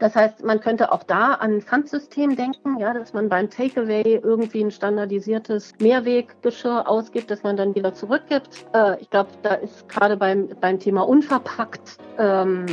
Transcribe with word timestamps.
Das 0.00 0.16
heißt, 0.16 0.42
man 0.42 0.60
könnte 0.60 0.92
auch 0.92 1.02
da 1.02 1.34
an 1.34 1.56
ein 1.56 1.60
Pfandsystem 1.60 2.34
denken, 2.34 2.78
ja, 2.78 2.94
dass 2.94 3.12
man 3.12 3.28
beim 3.28 3.50
Takeaway 3.50 4.18
irgendwie 4.22 4.64
ein 4.64 4.70
standardisiertes 4.70 5.74
Mehrweggeschirr 5.78 6.88
ausgibt, 6.88 7.30
das 7.30 7.42
man 7.42 7.58
dann 7.58 7.74
wieder 7.74 7.92
zurückgibt. 7.92 8.66
Äh, 8.72 8.98
ich 9.00 9.10
glaube, 9.10 9.28
da 9.42 9.54
ist 9.54 9.88
gerade 9.90 10.16
beim, 10.16 10.48
beim 10.60 10.80
Thema 10.80 11.02
unverpackt 11.02 11.98
ähm, 12.18 12.64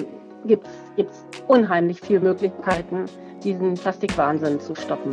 gibt 0.46 0.66
es 0.96 1.26
unheimlich 1.48 2.00
viele 2.00 2.22
Möglichkeiten, 2.22 3.06
diesen 3.44 3.74
Plastikwahnsinn 3.74 4.62
zu 4.62 4.74
stoppen. 4.74 5.12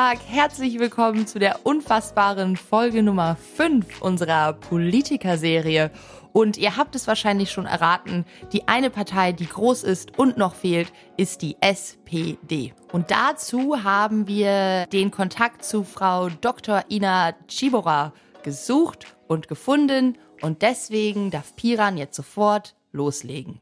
Tag, 0.00 0.20
herzlich 0.26 0.78
willkommen 0.78 1.26
zu 1.26 1.38
der 1.38 1.66
unfassbaren 1.66 2.56
Folge 2.56 3.02
Nummer 3.02 3.36
5 3.36 4.00
unserer 4.00 4.54
Politiker-Serie. 4.54 5.90
Und 6.32 6.56
ihr 6.56 6.78
habt 6.78 6.94
es 6.94 7.06
wahrscheinlich 7.06 7.50
schon 7.50 7.66
erraten, 7.66 8.24
die 8.54 8.66
eine 8.66 8.88
Partei, 8.88 9.32
die 9.32 9.44
groß 9.44 9.82
ist 9.82 10.18
und 10.18 10.38
noch 10.38 10.54
fehlt, 10.54 10.90
ist 11.18 11.42
die 11.42 11.58
SPD. 11.60 12.72
Und 12.92 13.10
dazu 13.10 13.84
haben 13.84 14.26
wir 14.26 14.86
den 14.86 15.10
Kontakt 15.10 15.66
zu 15.66 15.84
Frau 15.84 16.30
Dr. 16.30 16.82
Ina 16.88 17.34
Chibora 17.46 18.14
gesucht 18.42 19.18
und 19.28 19.48
gefunden. 19.48 20.16
Und 20.40 20.62
deswegen 20.62 21.30
darf 21.30 21.54
Piran 21.56 21.98
jetzt 21.98 22.16
sofort 22.16 22.74
loslegen. 22.90 23.60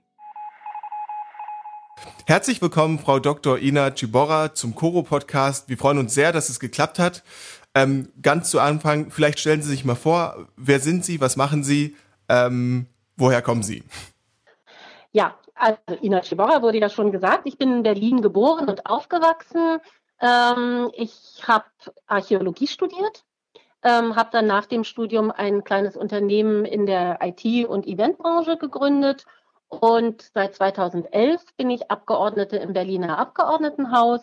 Herzlich 2.27 2.61
willkommen, 2.61 2.99
Frau 2.99 3.19
Dr. 3.19 3.59
Ina 3.59 3.91
Chibora 3.91 4.55
zum 4.55 4.75
Koro-Podcast. 4.75 5.69
Wir 5.69 5.79
freuen 5.79 5.99
uns 5.99 6.13
sehr, 6.13 6.31
dass 6.31 6.51
es 6.51 6.61
geklappt 6.61 6.99
hat. 6.99 7.23
Ähm, 7.75 8.13
ganz 8.21 8.51
zu 8.51 8.61
Anfang, 8.61 9.11
vielleicht 9.11 9.39
stellen 9.41 9.63
Sie 9.63 9.71
sich 9.71 9.85
mal 9.85 9.95
vor, 9.95 10.49
wer 10.57 10.81
sind 10.81 11.05
Sie, 11.05 11.21
was 11.21 11.37
machen 11.37 11.65
Sie, 11.65 11.97
ähm, 12.29 12.87
woher 13.17 13.41
kommen 13.41 13.63
Sie? 13.63 13.83
Ja, 15.13 15.37
also 15.55 15.79
Ina 16.03 16.21
Chibora 16.21 16.61
wurde 16.61 16.79
ja 16.79 16.89
schon 16.89 17.13
gesagt, 17.13 17.43
ich 17.45 17.57
bin 17.57 17.73
in 17.73 17.83
Berlin 17.83 18.21
geboren 18.21 18.69
und 18.69 18.87
aufgewachsen. 18.87 19.79
Ähm, 20.21 20.91
ich 20.95 21.43
habe 21.47 21.65
Archäologie 22.07 22.67
studiert, 22.67 23.25
ähm, 23.83 24.17
habe 24.17 24.31
dann 24.33 24.47
nach 24.47 24.67
dem 24.67 24.85
Studium 24.85 25.31
ein 25.31 25.65
kleines 25.65 25.97
Unternehmen 25.97 26.65
in 26.65 26.87
der 26.87 27.21
IT- 27.23 27.67
und 27.67 27.87
Eventbranche 27.87 28.57
gegründet 28.57 29.25
und 29.69 30.23
seit 30.35 30.55
2011 30.55 31.45
bin 31.57 31.71
ich 31.71 31.91
Abgeordnete 31.91 32.57
im 32.57 32.73
Berliner 32.73 33.19
Abgeordnetenhaus, 33.19 34.23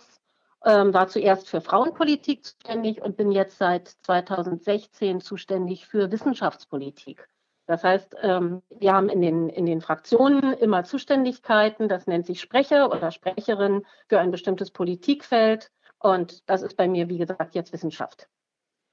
ähm, 0.66 0.94
war 0.94 1.08
zuerst 1.08 1.48
für 1.48 1.62
Frauenpolitik 1.62 2.44
zuständig 2.44 3.02
und 3.02 3.16
bin 3.16 3.32
jetzt 3.32 3.60
seit 3.60 3.88
2016 3.88 5.22
zuständig 5.22 5.86
für 5.86 6.12
Wissenschaftspolitik. 6.12 7.30
Das 7.68 7.84
heißt, 7.84 8.16
ähm, 8.22 8.64
wir 8.70 8.94
haben 8.94 9.10
in 9.10 9.22
den, 9.22 9.50
in 9.50 9.66
den 9.66 9.82
Fraktionen 9.82 10.54
immer 10.54 10.84
Zuständigkeiten, 10.84 11.88
das 11.90 12.08
nennt 12.08 12.26
sich 12.26 12.42
Sprecher 12.42 12.92
oder 12.92 13.12
Sprecherin 13.12 13.86
für 14.08 14.20
ein 14.20 14.32
bestimmtes 14.32 14.72
Politikfeld. 14.72 15.72
Und 16.00 16.48
das 16.50 16.62
ist 16.62 16.76
bei 16.76 16.88
mir, 16.88 17.10
wie 17.10 17.18
gesagt, 17.18 17.56
jetzt 17.56 17.74
Wissenschaft. 17.74 18.28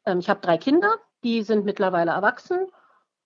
Ähm, 0.05 0.19
ich 0.19 0.29
habe 0.29 0.41
drei 0.41 0.59
Kinder, 0.59 0.95
die 1.25 1.43
sind 1.43 1.65
mittlerweile 1.65 2.13
erwachsen 2.13 2.67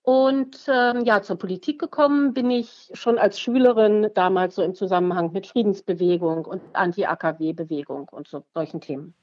und 0.06 0.56
ähm, 0.68 1.04
ja, 1.04 1.20
zur 1.20 1.36
Politik 1.36 1.80
gekommen 1.80 2.32
bin 2.32 2.48
ich 2.48 2.92
schon 2.94 3.18
als 3.18 3.40
Schülerin 3.40 4.08
damals 4.14 4.54
so 4.54 4.62
im 4.62 4.76
Zusammenhang 4.76 5.32
mit 5.32 5.48
Friedensbewegung 5.48 6.44
und 6.44 6.62
Anti-AKW-Bewegung 6.74 8.08
und 8.12 8.28
so 8.28 8.44
solchen 8.54 8.80
Themen. 8.80 9.14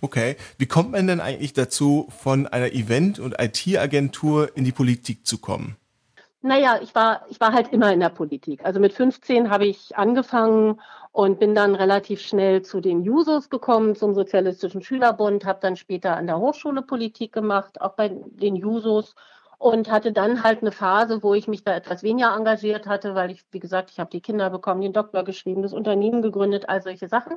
Okay, 0.00 0.34
wie 0.58 0.66
kommt 0.66 0.90
man 0.90 1.06
denn 1.06 1.20
eigentlich 1.20 1.52
dazu, 1.52 2.08
von 2.10 2.48
einer 2.48 2.72
Event- 2.72 3.20
und 3.20 3.36
IT-Agentur 3.40 4.50
in 4.56 4.64
die 4.64 4.72
Politik 4.72 5.28
zu 5.28 5.38
kommen? 5.38 5.76
Naja, 6.42 6.80
ich 6.82 6.92
war, 6.96 7.24
ich 7.28 7.38
war 7.38 7.52
halt 7.52 7.72
immer 7.72 7.92
in 7.92 8.00
der 8.00 8.08
Politik. 8.08 8.64
Also 8.64 8.80
mit 8.80 8.92
15 8.92 9.48
habe 9.48 9.66
ich 9.66 9.96
angefangen 9.96 10.80
und 11.12 11.38
bin 11.38 11.54
dann 11.54 11.76
relativ 11.76 12.20
schnell 12.20 12.62
zu 12.62 12.80
den 12.80 13.04
Jusos 13.04 13.48
gekommen, 13.48 13.94
zum 13.94 14.14
Sozialistischen 14.14 14.82
Schülerbund, 14.82 15.44
habe 15.44 15.60
dann 15.62 15.76
später 15.76 16.16
an 16.16 16.26
der 16.26 16.38
Hochschule 16.38 16.82
Politik 16.82 17.32
gemacht, 17.32 17.80
auch 17.80 17.94
bei 17.94 18.08
den 18.08 18.56
Jusos 18.56 19.14
und 19.60 19.90
hatte 19.90 20.10
dann 20.10 20.42
halt 20.42 20.62
eine 20.62 20.72
Phase, 20.72 21.22
wo 21.22 21.34
ich 21.34 21.46
mich 21.46 21.62
da 21.64 21.74
etwas 21.74 22.02
weniger 22.02 22.34
engagiert 22.34 22.86
hatte, 22.86 23.14
weil 23.14 23.30
ich, 23.30 23.44
wie 23.50 23.60
gesagt, 23.60 23.90
ich 23.90 24.00
habe 24.00 24.08
die 24.08 24.22
Kinder 24.22 24.48
bekommen, 24.48 24.80
den 24.80 24.94
Doktor 24.94 25.22
geschrieben, 25.22 25.60
das 25.60 25.74
Unternehmen 25.74 26.22
gegründet, 26.22 26.70
all 26.70 26.80
solche 26.80 27.08
Sachen. 27.08 27.36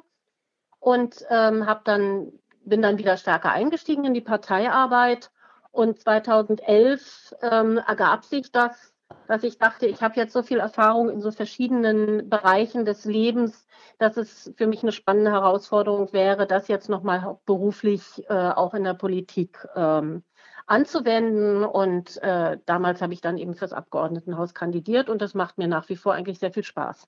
Und 0.79 1.25
ähm, 1.29 1.67
habe 1.67 1.81
dann, 1.83 2.31
bin 2.63 2.81
dann 2.81 2.97
wieder 2.97 3.17
stärker 3.17 3.51
eingestiegen 3.51 4.05
in 4.05 4.13
die 4.13 4.21
Parteiarbeit. 4.21 5.31
Und 5.71 5.99
2011 5.99 7.35
ähm, 7.41 7.77
ergab 7.85 8.23
sich 8.23 8.53
das, 8.53 8.93
dass 9.27 9.43
ich 9.43 9.57
dachte, 9.57 9.85
ich 9.85 10.01
habe 10.01 10.15
jetzt 10.15 10.31
so 10.31 10.43
viel 10.43 10.59
Erfahrung 10.59 11.09
in 11.09 11.19
so 11.19 11.29
verschiedenen 11.29 12.29
Bereichen 12.29 12.85
des 12.85 13.03
Lebens, 13.03 13.67
dass 13.97 14.15
es 14.15 14.53
für 14.55 14.67
mich 14.67 14.81
eine 14.81 14.93
spannende 14.93 15.31
Herausforderung 15.31 16.13
wäre, 16.13 16.47
das 16.47 16.69
jetzt 16.69 16.87
nochmal 16.87 17.37
beruflich 17.45 18.23
äh, 18.29 18.33
auch 18.33 18.73
in 18.73 18.85
der 18.85 18.93
Politik 18.93 19.67
ähm, 19.75 20.23
anzuwenden. 20.65 21.63
Und 21.63 22.21
äh, 22.21 22.57
damals 22.65 23.01
habe 23.01 23.13
ich 23.13 23.21
dann 23.21 23.37
eben 23.37 23.53
fürs 23.55 23.73
Abgeordnetenhaus 23.73 24.53
kandidiert 24.53 25.09
und 25.09 25.21
das 25.21 25.33
macht 25.33 25.57
mir 25.57 25.67
nach 25.67 25.89
wie 25.89 25.95
vor 25.95 26.13
eigentlich 26.13 26.39
sehr 26.39 26.51
viel 26.51 26.63
Spaß, 26.63 27.07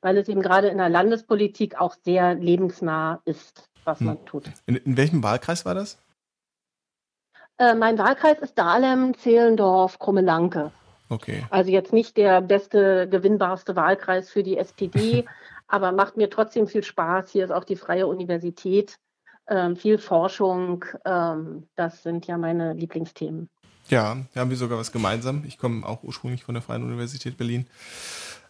weil 0.00 0.16
es 0.16 0.28
eben 0.28 0.42
gerade 0.42 0.68
in 0.68 0.78
der 0.78 0.88
Landespolitik 0.88 1.80
auch 1.80 1.94
sehr 2.04 2.34
lebensnah 2.34 3.20
ist, 3.24 3.68
was 3.84 4.00
hm. 4.00 4.06
man 4.06 4.24
tut. 4.24 4.44
In, 4.66 4.76
in 4.76 4.96
welchem 4.96 5.22
Wahlkreis 5.22 5.64
war 5.64 5.74
das? 5.74 5.98
Äh, 7.58 7.74
mein 7.74 7.98
Wahlkreis 7.98 8.38
ist 8.40 8.58
Dahlem, 8.58 9.16
Zehlendorf, 9.16 9.98
Krummelanke. 9.98 10.72
Okay. 11.08 11.44
Also 11.50 11.70
jetzt 11.70 11.92
nicht 11.92 12.16
der 12.16 12.40
beste, 12.40 13.08
gewinnbarste 13.08 13.76
Wahlkreis 13.76 14.30
für 14.30 14.42
die 14.42 14.56
SPD, 14.58 15.24
aber 15.68 15.92
macht 15.92 16.16
mir 16.16 16.30
trotzdem 16.30 16.66
viel 16.66 16.82
Spaß. 16.82 17.30
Hier 17.30 17.44
ist 17.44 17.50
auch 17.50 17.64
die 17.64 17.76
Freie 17.76 18.06
Universität 18.06 18.98
ähm, 19.48 19.76
viel 19.76 19.98
Forschung. 19.98 20.84
Ähm, 21.04 21.64
das 21.76 22.02
sind 22.02 22.26
ja 22.26 22.38
meine 22.38 22.72
Lieblingsthemen. 22.72 23.48
Ja, 23.88 24.16
da 24.32 24.40
haben 24.40 24.50
wir 24.50 24.56
sogar 24.56 24.78
was 24.78 24.92
gemeinsam. 24.92 25.44
Ich 25.46 25.58
komme 25.58 25.86
auch 25.86 26.02
ursprünglich 26.02 26.44
von 26.44 26.54
der 26.54 26.62
Freien 26.62 26.82
Universität 26.82 27.36
Berlin. 27.36 27.66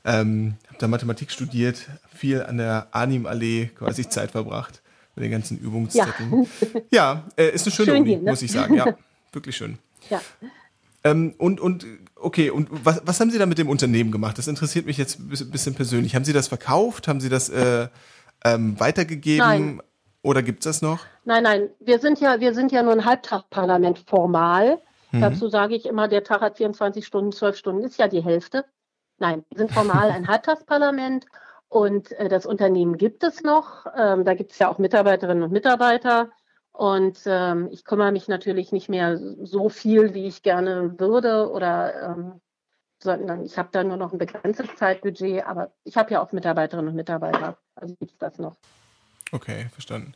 Ähm, 0.05 0.55
habe 0.69 0.79
da 0.79 0.89
Mathematik 0.89 1.31
studiert, 1.31 1.89
viel 2.15 2.43
an 2.43 2.59
der 2.59 2.89
Arnim-Allee 2.93 3.71
quasi 3.75 4.09
Zeit 4.09 4.33
verbracht 4.33 4.83
mit 5.17 5.25
den 5.25 5.33
ganzen 5.33 5.59
Übungszetteln. 5.59 6.47
Ja, 6.91 6.91
ja 6.91 7.25
äh, 7.37 7.51
ist 7.51 7.67
eine 7.67 7.75
schöne 7.75 7.93
schön 7.93 8.03
Uni, 8.03 8.11
hier, 8.11 8.19
ne? 8.21 8.31
muss 8.31 8.43
ich 8.43 8.53
sagen. 8.53 8.75
Ja, 8.75 8.97
wirklich 9.33 9.57
schön. 9.57 9.79
Ja. 10.11 10.21
Ähm, 11.05 11.35
und, 11.39 11.61
und, 11.61 11.87
okay, 12.17 12.51
und 12.51 12.69
was, 12.71 13.03
was 13.05 13.21
haben 13.21 13.31
Sie 13.31 13.39
da 13.39 13.47
mit 13.47 13.59
dem 13.59 13.69
Unternehmen 13.69 14.11
gemacht? 14.11 14.39
Das 14.39 14.49
interessiert 14.49 14.87
mich 14.87 14.99
jetzt 14.99 15.19
ein 15.19 15.51
bisschen 15.51 15.75
persönlich. 15.75 16.15
Haben 16.15 16.25
Sie 16.25 16.33
das 16.33 16.49
verkauft? 16.49 17.09
Haben 17.09 17.21
Sie 17.21 17.29
das 17.29 17.49
äh, 17.49 17.89
ähm, 18.45 18.79
weitergegeben? 18.79 19.39
Nein. 19.47 19.83
Oder 20.25 20.43
gibt 20.43 20.61
es 20.61 20.65
das 20.65 20.83
noch? 20.83 21.01
Nein, 21.25 21.43
nein, 21.43 21.71
wir 21.81 21.99
sind 21.99 22.19
ja, 22.19 22.41
wir 22.41 22.55
sind 22.55 22.73
ja 22.73 22.83
nur 22.83 22.93
ein 22.93 23.05
Halbtagparlament 23.05 23.99
formal. 23.99 24.81
Mhm. 25.13 25.21
Dazu 25.21 25.49
sage 25.49 25.75
ich 25.77 25.85
immer, 25.85 26.09
der 26.09 26.25
Tag 26.25 26.41
hat 26.41 26.57
24 26.57 27.07
Stunden, 27.07 27.31
12 27.31 27.57
Stunden 27.57 27.85
ist 27.85 27.99
ja 27.99 28.09
die 28.09 28.25
Hälfte. 28.25 28.65
Nein, 29.19 29.45
wir 29.51 29.59
sind 29.59 29.71
formal 29.71 30.11
ein 30.11 30.27
Halbtagsparlament 30.27 31.27
und 31.69 32.13
äh, 32.13 32.29
das 32.29 32.47
Unternehmen 32.47 32.97
gibt 32.97 33.23
es 33.23 33.43
noch. 33.43 33.85
Ähm, 33.97 34.25
da 34.25 34.33
gibt 34.33 34.53
es 34.53 34.59
ja 34.59 34.71
auch 34.71 34.79
Mitarbeiterinnen 34.79 35.43
und 35.43 35.53
Mitarbeiter. 35.53 36.31
Und 36.73 37.21
ähm, 37.27 37.69
ich 37.71 37.85
kümmere 37.85 38.11
mich 38.11 38.27
natürlich 38.27 38.73
nicht 38.73 38.89
mehr 38.89 39.21
so 39.43 39.69
viel, 39.69 40.15
wie 40.15 40.27
ich 40.27 40.43
gerne 40.43 40.99
würde 40.99 41.51
oder 41.51 42.17
ähm, 42.17 42.41
sondern 42.99 43.45
ich 43.45 43.59
habe 43.59 43.69
da 43.73 43.85
nur 43.85 43.99
noch 43.99 44.13
ein 44.13 44.19
begrenztes 44.19 44.75
Zeitbudget, 44.77 45.47
aber 45.47 45.71
ich 45.85 45.99
habe 45.99 46.13
ja 46.13 46.23
auch 46.23 46.33
Mitarbeiterinnen 46.33 46.89
und 46.89 46.97
Mitarbeiter. 46.97 47.59
Also 47.75 47.95
gibt 47.97 48.13
es 48.13 48.19
das 48.19 48.39
noch. 48.39 48.57
Okay, 49.35 49.67
verstanden. 49.73 50.15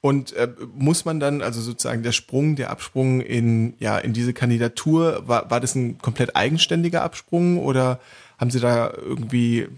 Und 0.00 0.32
äh, 0.32 0.48
muss 0.74 1.04
man 1.04 1.20
dann, 1.20 1.40
also 1.40 1.60
sozusagen 1.60 2.02
der 2.02 2.10
Sprung, 2.10 2.56
der 2.56 2.70
Absprung 2.70 3.20
in, 3.20 3.74
ja, 3.78 3.96
in 3.96 4.12
diese 4.12 4.32
Kandidatur, 4.32 5.22
war, 5.28 5.48
war 5.52 5.60
das 5.60 5.76
ein 5.76 5.98
komplett 5.98 6.34
eigenständiger 6.34 7.02
Absprung 7.02 7.58
oder 7.58 8.00
haben 8.38 8.50
Sie 8.50 8.58
da 8.58 8.92
irgendwie, 8.92 9.68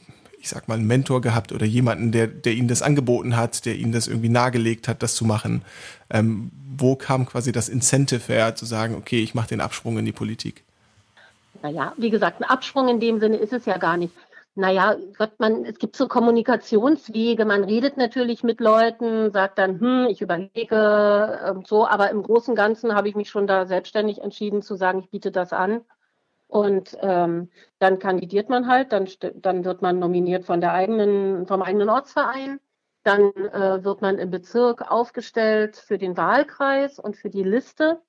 ich 0.40 0.48
sag 0.48 0.68
mal, 0.68 0.78
einen 0.78 0.86
Mentor 0.86 1.20
gehabt 1.20 1.52
oder 1.52 1.66
jemanden, 1.66 2.12
der, 2.12 2.28
der 2.28 2.54
Ihnen 2.54 2.68
das 2.68 2.80
angeboten 2.80 3.36
hat, 3.36 3.66
der 3.66 3.76
Ihnen 3.76 3.92
das 3.92 4.08
irgendwie 4.08 4.30
nahegelegt 4.30 4.88
hat, 4.88 5.02
das 5.02 5.14
zu 5.14 5.26
machen? 5.26 5.62
Ähm, 6.08 6.50
wo 6.78 6.96
kam 6.96 7.26
quasi 7.26 7.52
das 7.52 7.68
Incentive 7.68 8.32
her, 8.32 8.54
zu 8.54 8.64
sagen, 8.64 8.94
okay, 8.94 9.22
ich 9.22 9.34
mache 9.34 9.48
den 9.48 9.60
Absprung 9.60 9.98
in 9.98 10.06
die 10.06 10.12
Politik? 10.12 10.64
Naja, 11.62 11.92
wie 11.98 12.08
gesagt, 12.08 12.40
ein 12.40 12.44
Absprung 12.44 12.88
in 12.88 13.00
dem 13.00 13.20
Sinne 13.20 13.36
ist 13.36 13.52
es 13.52 13.66
ja 13.66 13.76
gar 13.76 13.98
nicht 13.98 14.14
naja, 14.54 14.96
Gott, 15.16 15.38
man, 15.38 15.64
es 15.64 15.78
gibt 15.78 15.96
so 15.96 16.08
Kommunikationswege, 16.08 17.44
man 17.44 17.64
redet 17.64 17.96
natürlich 17.96 18.42
mit 18.42 18.60
Leuten, 18.60 19.30
sagt 19.30 19.58
dann, 19.58 19.78
hm, 19.80 20.06
ich 20.10 20.20
überlege 20.20 21.52
und 21.54 21.66
so, 21.68 21.86
aber 21.86 22.10
im 22.10 22.22
Großen 22.22 22.52
und 22.52 22.56
Ganzen 22.56 22.94
habe 22.94 23.08
ich 23.08 23.14
mich 23.14 23.30
schon 23.30 23.46
da 23.46 23.66
selbstständig 23.66 24.20
entschieden 24.20 24.62
zu 24.62 24.74
sagen, 24.74 25.00
ich 25.00 25.10
biete 25.10 25.30
das 25.30 25.52
an. 25.52 25.82
Und 26.48 26.96
ähm, 27.02 27.50
dann 27.78 27.98
kandidiert 27.98 28.48
man 28.48 28.66
halt, 28.68 28.92
dann, 28.92 29.06
dann 29.36 29.64
wird 29.64 29.82
man 29.82 29.98
nominiert 29.98 30.46
von 30.46 30.60
der 30.60 30.72
eigenen, 30.72 31.46
vom 31.46 31.62
eigenen 31.62 31.90
Ortsverein. 31.90 32.58
Dann 33.04 33.20
äh, 33.20 33.84
wird 33.84 34.00
man 34.02 34.18
im 34.18 34.30
Bezirk 34.30 34.90
aufgestellt 34.90 35.76
für 35.76 35.98
den 35.98 36.16
Wahlkreis 36.16 36.98
und 36.98 37.16
für 37.16 37.30
die 37.30 37.42
Liste. 37.42 38.00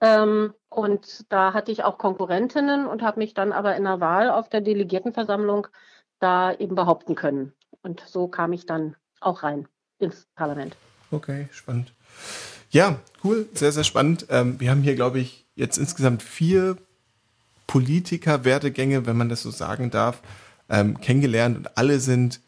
Ähm, 0.00 0.52
und 0.68 1.24
da 1.30 1.52
hatte 1.54 1.72
ich 1.72 1.84
auch 1.84 1.98
Konkurrentinnen 1.98 2.86
und 2.86 3.02
habe 3.02 3.18
mich 3.18 3.34
dann 3.34 3.52
aber 3.52 3.76
in 3.76 3.84
der 3.84 4.00
Wahl 4.00 4.30
auf 4.30 4.48
der 4.48 4.60
Delegiertenversammlung 4.60 5.68
da 6.18 6.52
eben 6.52 6.74
behaupten 6.74 7.14
können. 7.14 7.52
Und 7.82 8.02
so 8.06 8.28
kam 8.28 8.52
ich 8.52 8.66
dann 8.66 8.96
auch 9.20 9.42
rein 9.42 9.68
ins 9.98 10.26
Parlament. 10.34 10.76
Okay, 11.10 11.48
spannend. 11.52 11.92
Ja, 12.70 12.96
cool, 13.24 13.48
sehr, 13.54 13.72
sehr 13.72 13.84
spannend. 13.84 14.26
Ähm, 14.28 14.60
wir 14.60 14.70
haben 14.70 14.82
hier, 14.82 14.94
glaube 14.94 15.18
ich, 15.18 15.46
jetzt 15.54 15.78
insgesamt 15.78 16.22
vier 16.22 16.76
Politiker-Werdegänge, 17.66 19.06
wenn 19.06 19.16
man 19.16 19.28
das 19.28 19.42
so 19.42 19.50
sagen 19.50 19.90
darf, 19.90 20.20
ähm, 20.68 21.00
kennengelernt 21.00 21.56
und 21.56 21.78
alle 21.78 22.00
sind 22.00 22.40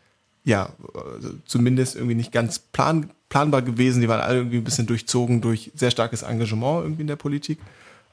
ja 0.49 0.71
also 0.95 1.31
zumindest 1.45 1.95
irgendwie 1.95 2.15
nicht 2.15 2.33
ganz 2.33 2.59
plan, 2.59 3.11
planbar 3.29 3.63
gewesen. 3.63 4.01
Die 4.01 4.09
waren 4.09 4.21
alle 4.21 4.39
irgendwie 4.39 4.57
ein 4.57 4.65
bisschen 4.65 4.87
durchzogen 4.87 5.41
durch 5.41 5.71
sehr 5.75 5.91
starkes 5.91 6.23
Engagement 6.23 6.83
irgendwie 6.85 7.03
in 7.03 7.09
der 7.09 7.17
Politik. 7.17 7.59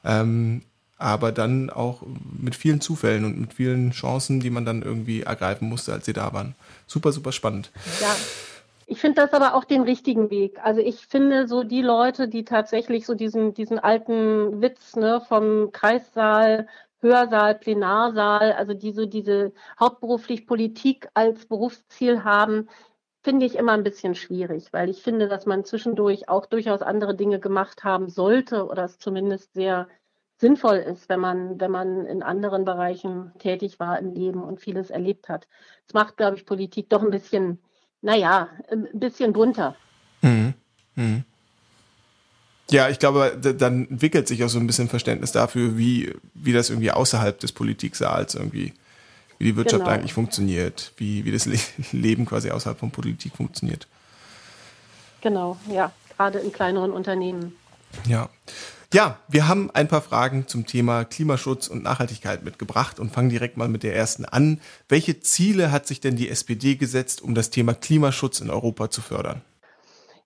Ähm, 0.04 0.62
aber 0.98 1.32
dann 1.32 1.68
auch 1.68 2.02
mit 2.38 2.54
vielen 2.54 2.80
Zufällen 2.80 3.24
und 3.24 3.40
mit 3.40 3.54
vielen 3.54 3.90
Chancen, 3.90 4.40
die 4.40 4.50
man 4.50 4.64
dann 4.64 4.82
irgendwie 4.82 5.22
ergreifen 5.22 5.68
musste, 5.68 5.92
als 5.92 6.06
sie 6.06 6.12
da 6.12 6.32
waren. 6.32 6.54
Super, 6.86 7.12
super 7.12 7.32
spannend. 7.32 7.70
Ja. 8.00 8.14
Ich 8.88 9.00
finde 9.00 9.20
das 9.20 9.32
aber 9.32 9.54
auch 9.54 9.64
den 9.64 9.82
richtigen 9.82 10.30
Weg. 10.30 10.60
Also 10.62 10.80
ich 10.80 11.08
finde 11.08 11.48
so 11.48 11.64
die 11.64 11.82
Leute, 11.82 12.28
die 12.28 12.44
tatsächlich 12.44 13.04
so 13.04 13.14
diesen, 13.14 13.52
diesen 13.52 13.80
alten 13.80 14.62
Witz 14.62 14.94
ne, 14.94 15.20
vom 15.26 15.72
Kreissaal, 15.72 16.68
Hörsaal, 17.06 17.54
Plenarsaal, 17.56 18.52
also 18.52 18.74
die 18.74 18.92
so 18.92 19.06
diese 19.06 19.52
hauptberuflich 19.78 20.46
Politik 20.46 21.08
als 21.14 21.46
Berufsziel 21.46 22.24
haben, 22.24 22.68
finde 23.22 23.46
ich 23.46 23.56
immer 23.56 23.72
ein 23.72 23.82
bisschen 23.82 24.14
schwierig, 24.14 24.72
weil 24.72 24.88
ich 24.88 25.02
finde, 25.02 25.28
dass 25.28 25.46
man 25.46 25.64
zwischendurch 25.64 26.28
auch 26.28 26.46
durchaus 26.46 26.82
andere 26.82 27.16
Dinge 27.16 27.40
gemacht 27.40 27.82
haben 27.82 28.08
sollte 28.08 28.66
oder 28.66 28.84
es 28.84 28.98
zumindest 28.98 29.54
sehr 29.54 29.88
sinnvoll 30.38 30.76
ist, 30.76 31.08
wenn 31.08 31.20
man, 31.20 31.58
wenn 31.60 31.70
man 31.70 32.06
in 32.06 32.22
anderen 32.22 32.64
Bereichen 32.64 33.32
tätig 33.38 33.80
war 33.80 33.98
im 33.98 34.12
Leben 34.12 34.42
und 34.42 34.60
vieles 34.60 34.90
erlebt 34.90 35.28
hat. 35.28 35.48
Es 35.88 35.94
macht, 35.94 36.16
glaube 36.16 36.36
ich, 36.36 36.46
Politik 36.46 36.90
doch 36.90 37.02
ein 37.02 37.10
bisschen, 37.10 37.60
naja, 38.02 38.50
ein 38.70 38.88
bisschen 38.92 39.32
bunter. 39.32 39.74
Mhm. 40.22 40.54
Mhm. 40.94 41.24
Ja, 42.70 42.88
ich 42.88 42.98
glaube, 42.98 43.38
dann 43.40 43.88
entwickelt 43.88 44.26
sich 44.26 44.42
auch 44.42 44.48
so 44.48 44.58
ein 44.58 44.66
bisschen 44.66 44.88
Verständnis 44.88 45.32
dafür, 45.32 45.76
wie, 45.76 46.14
wie 46.34 46.52
das 46.52 46.70
irgendwie 46.70 46.90
außerhalb 46.90 47.38
des 47.38 47.52
Politiksaals 47.52 48.34
irgendwie, 48.34 48.72
wie 49.38 49.44
die 49.44 49.56
Wirtschaft 49.56 49.84
genau. 49.84 49.94
eigentlich 49.94 50.12
funktioniert, 50.12 50.92
wie, 50.96 51.24
wie 51.24 51.32
das 51.32 51.48
Leben 51.92 52.26
quasi 52.26 52.50
außerhalb 52.50 52.78
von 52.78 52.90
Politik 52.90 53.36
funktioniert. 53.36 53.86
Genau, 55.20 55.56
ja, 55.70 55.92
gerade 56.16 56.38
in 56.40 56.52
kleineren 56.52 56.90
Unternehmen. 56.90 57.56
Ja. 58.08 58.28
Ja, 58.92 59.18
wir 59.28 59.48
haben 59.48 59.70
ein 59.72 59.88
paar 59.88 60.00
Fragen 60.00 60.46
zum 60.46 60.64
Thema 60.64 61.04
Klimaschutz 61.04 61.66
und 61.66 61.82
Nachhaltigkeit 61.82 62.44
mitgebracht 62.44 63.00
und 63.00 63.12
fangen 63.12 63.28
direkt 63.28 63.56
mal 63.56 63.68
mit 63.68 63.82
der 63.82 63.96
ersten 63.96 64.24
an. 64.24 64.60
Welche 64.88 65.20
Ziele 65.20 65.72
hat 65.72 65.86
sich 65.86 66.00
denn 66.00 66.16
die 66.16 66.30
SPD 66.30 66.76
gesetzt, 66.76 67.20
um 67.20 67.34
das 67.34 67.50
Thema 67.50 67.74
Klimaschutz 67.74 68.40
in 68.40 68.48
Europa 68.48 68.88
zu 68.88 69.02
fördern? 69.02 69.42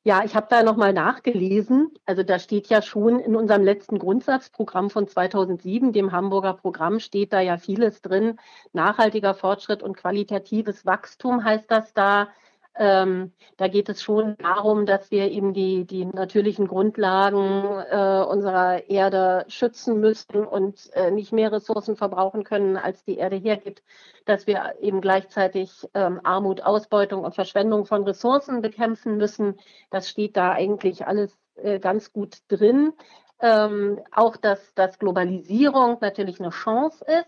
Ja, 0.02 0.25
ich 0.25 0.35
habe 0.35 0.47
da 0.49 0.62
nochmal 0.62 0.94
nachgelesen. 0.94 1.93
Also 2.06 2.23
da 2.23 2.38
steht 2.38 2.69
ja 2.69 2.81
schon 2.81 3.20
in 3.20 3.37
unserem 3.37 3.62
letzten 3.62 3.99
Grundsatzprogramm 3.99 4.88
von 4.88 5.06
2007, 5.06 5.93
dem 5.93 6.11
Hamburger 6.12 6.55
Programm, 6.55 7.00
steht 7.00 7.32
da 7.35 7.41
ja 7.41 7.58
vieles 7.58 8.00
drin. 8.00 8.38
Nachhaltiger 8.73 9.35
Fortschritt 9.35 9.82
und 9.82 9.97
qualitatives 9.99 10.87
Wachstum 10.87 11.44
heißt 11.44 11.70
das 11.70 11.93
da. 11.93 12.29
Ähm, 12.76 13.32
da 13.56 13.69
geht 13.69 13.88
es 13.88 14.00
schon 14.02 14.37
darum, 14.38 14.87
dass 14.87 15.11
wir 15.11 15.31
eben 15.31 15.52
die, 15.52 15.84
die 15.84 16.05
natürlichen 16.06 16.69
Grundlagen 16.69 17.81
äh, 17.90 18.22
unserer 18.22 18.88
Erde 18.88 19.44
schützen 19.49 20.00
müssten 20.00 20.46
und 20.46 20.90
äh, 20.94 21.11
nicht 21.11 21.32
mehr 21.32 21.50
Ressourcen 21.52 21.96
verbrauchen 21.96 22.44
können, 22.44 22.76
als 22.76 23.05
die 23.05 23.17
Erde 23.19 23.37
hergibt, 23.37 23.82
dass 24.25 24.46
wir 24.46 24.76
eben 24.81 25.00
gleichzeitig 25.00 25.88
ähm, 25.94 26.20
Armut, 26.22 26.62
Ausbeutung 26.62 27.25
und 27.25 27.34
Verschwendung 27.34 27.87
von 27.87 28.05
Ressourcen 28.05 28.62
bekämpfen 28.62 29.17
müssen. 29.17 29.58
Das 29.90 30.08
steht 30.08 30.37
da 30.37 30.52
eigentlich 30.52 31.06
alles 31.06 31.37
äh, 31.56 31.81
ganz 31.81 32.12
gut 32.12 32.38
drin. 32.49 32.93
Ähm, 33.40 34.00
auch, 34.12 34.37
dass, 34.37 34.75
dass 34.75 34.99
Globalisierung 34.99 35.99
natürlich 36.00 36.40
eine 36.40 36.50
Chance 36.50 37.05
ist, 37.05 37.26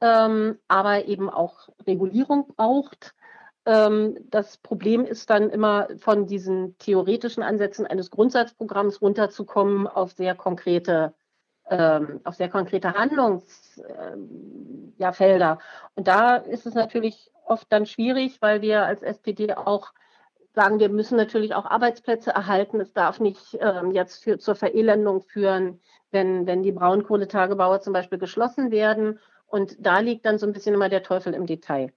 ähm, 0.00 0.58
aber 0.68 1.06
eben 1.06 1.30
auch 1.30 1.68
Regulierung 1.86 2.48
braucht 2.54 3.14
das 4.30 4.56
Problem 4.58 5.04
ist 5.04 5.28
dann 5.28 5.50
immer 5.50 5.88
von 5.98 6.26
diesen 6.26 6.78
theoretischen 6.78 7.42
Ansätzen 7.42 7.86
eines 7.86 8.10
Grundsatzprogramms 8.10 9.02
runterzukommen 9.02 9.86
auf 9.86 10.12
sehr 10.12 10.34
konkrete, 10.34 11.12
ähm, 11.68 12.20
auf 12.24 12.36
sehr 12.36 12.48
konkrete 12.48 12.94
Handlungsfelder. 12.94 15.52
Ähm, 15.52 15.58
Und 15.96 16.08
da 16.08 16.36
ist 16.36 16.64
es 16.64 16.74
natürlich 16.74 17.30
oft 17.44 17.70
dann 17.70 17.84
schwierig, 17.84 18.40
weil 18.40 18.62
wir 18.62 18.86
als 18.86 19.02
SPD 19.02 19.52
auch 19.52 19.92
sagen, 20.54 20.80
wir 20.80 20.88
müssen 20.88 21.16
natürlich 21.16 21.54
auch 21.54 21.66
Arbeitsplätze 21.66 22.30
erhalten. 22.30 22.80
Es 22.80 22.92
darf 22.94 23.20
nicht 23.20 23.58
ähm, 23.60 23.92
jetzt 23.92 24.24
für, 24.24 24.38
zur 24.38 24.54
Verelendung 24.54 25.22
führen, 25.22 25.80
wenn, 26.10 26.46
wenn 26.46 26.62
die 26.62 26.72
Braunkohletagebauer 26.72 27.80
zum 27.80 27.92
Beispiel 27.92 28.18
geschlossen 28.18 28.70
werden. 28.70 29.18
Und 29.46 29.76
da 29.78 30.00
liegt 30.00 30.26
dann 30.26 30.38
so 30.38 30.46
ein 30.46 30.52
bisschen 30.52 30.74
immer 30.74 30.88
der 30.88 31.02
Teufel 31.02 31.34
im 31.34 31.46
Detail. 31.46 31.92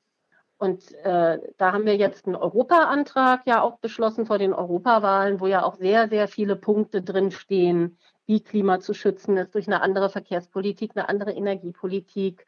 Und 0.61 0.93
äh, 1.03 1.39
da 1.57 1.73
haben 1.73 1.87
wir 1.87 1.95
jetzt 1.95 2.27
einen 2.27 2.35
Europaantrag 2.35 3.47
ja 3.47 3.63
auch 3.63 3.79
beschlossen 3.79 4.27
vor 4.27 4.37
den 4.37 4.53
Europawahlen, 4.53 5.39
wo 5.39 5.47
ja 5.47 5.63
auch 5.63 5.73
sehr, 5.73 6.07
sehr 6.07 6.27
viele 6.27 6.55
Punkte 6.55 7.01
drinstehen, 7.01 7.97
wie 8.27 8.41
Klima 8.41 8.79
zu 8.79 8.93
schützen 8.93 9.37
ist 9.37 9.55
durch 9.55 9.65
eine 9.65 9.81
andere 9.81 10.11
Verkehrspolitik, 10.11 10.91
eine 10.93 11.09
andere 11.09 11.31
Energiepolitik. 11.31 12.45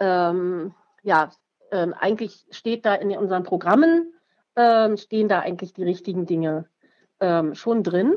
Ähm, 0.00 0.74
ja, 1.04 1.30
ähm, 1.70 1.94
eigentlich 1.94 2.46
steht 2.50 2.84
da 2.84 2.96
in 2.96 3.16
unseren 3.16 3.44
Programmen, 3.44 4.12
ähm, 4.56 4.96
stehen 4.96 5.28
da 5.28 5.38
eigentlich 5.38 5.72
die 5.72 5.84
richtigen 5.84 6.26
Dinge 6.26 6.68
ähm, 7.20 7.54
schon 7.54 7.84
drin. 7.84 8.14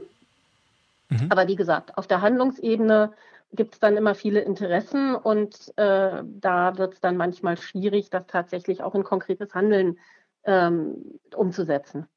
Mhm. 1.09 1.27
Aber 1.30 1.47
wie 1.47 1.56
gesagt, 1.56 2.00
auf 2.00 2.07
der 2.07 2.21
Handlungsebene 2.21 3.13
gibt 3.56 3.75
es 3.75 3.80
dann 3.80 3.98
immer 3.98 4.16
viele 4.16 4.42
Interessen 4.42 5.16
und 5.16 5.74
äh, 5.78 6.24
da 6.24 6.78
wird 6.78 6.94
es 6.94 7.02
dann 7.02 7.18
manchmal 7.18 7.57
schwierig, 7.57 8.10
das 8.10 8.24
tatsächlich 8.28 8.84
auch 8.84 8.96
in 8.96 9.04
konkretes 9.04 9.54
Handeln 9.54 10.00
ähm, 10.44 11.19
umzusetzen. 11.36 12.07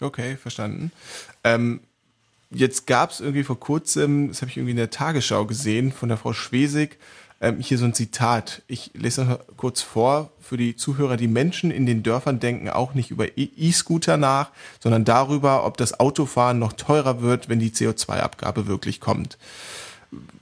Okay, 0.00 0.36
verstanden. 0.36 0.92
Ähm, 1.44 1.80
jetzt 2.50 2.86
gab 2.86 3.10
es 3.10 3.20
irgendwie 3.20 3.44
vor 3.44 3.58
kurzem, 3.58 4.28
das 4.28 4.42
habe 4.42 4.50
ich 4.50 4.56
irgendwie 4.56 4.72
in 4.72 4.76
der 4.76 4.90
Tagesschau 4.90 5.46
gesehen, 5.46 5.92
von 5.92 6.08
der 6.08 6.18
Frau 6.18 6.32
Schwesig, 6.32 6.98
ähm, 7.40 7.58
hier 7.58 7.78
so 7.78 7.84
ein 7.84 7.94
Zitat. 7.94 8.62
Ich 8.66 8.92
lese 8.94 9.24
noch 9.24 9.38
kurz 9.56 9.82
vor 9.82 10.30
für 10.40 10.56
die 10.56 10.76
Zuhörer. 10.76 11.16
Die 11.16 11.28
Menschen 11.28 11.70
in 11.70 11.86
den 11.86 12.02
Dörfern 12.02 12.40
denken 12.40 12.68
auch 12.68 12.94
nicht 12.94 13.10
über 13.10 13.26
E-Scooter 13.36 14.16
nach, 14.16 14.50
sondern 14.80 15.04
darüber, 15.04 15.66
ob 15.66 15.76
das 15.76 15.98
Autofahren 16.00 16.58
noch 16.58 16.72
teurer 16.72 17.20
wird, 17.22 17.48
wenn 17.48 17.58
die 17.58 17.70
CO2-Abgabe 17.70 18.66
wirklich 18.66 19.00
kommt. 19.00 19.36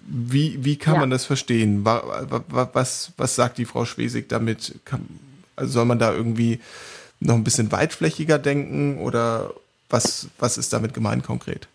Wie, 0.07 0.65
wie 0.65 0.77
kann 0.77 0.95
ja. 0.95 1.01
man 1.01 1.11
das 1.11 1.25
verstehen? 1.25 1.85
Was, 1.85 3.13
was 3.17 3.35
sagt 3.35 3.59
die 3.59 3.65
Frau 3.65 3.85
Schwesig 3.85 4.29
damit? 4.29 4.75
also 5.57 5.73
soll 5.73 5.85
man 5.85 5.99
da 5.99 6.13
irgendwie 6.13 6.61
noch 7.21 7.35
ein 7.35 7.45
bisschen 7.45 7.73
weitflächiger 7.73 8.39
denken 8.39 8.99
oder 8.99 9.53
was, 9.89 10.29
was 10.39 10.59
ist 10.59 10.73
damit 10.73 10.95
gemeint 10.95 11.25
konkret? 11.25 11.69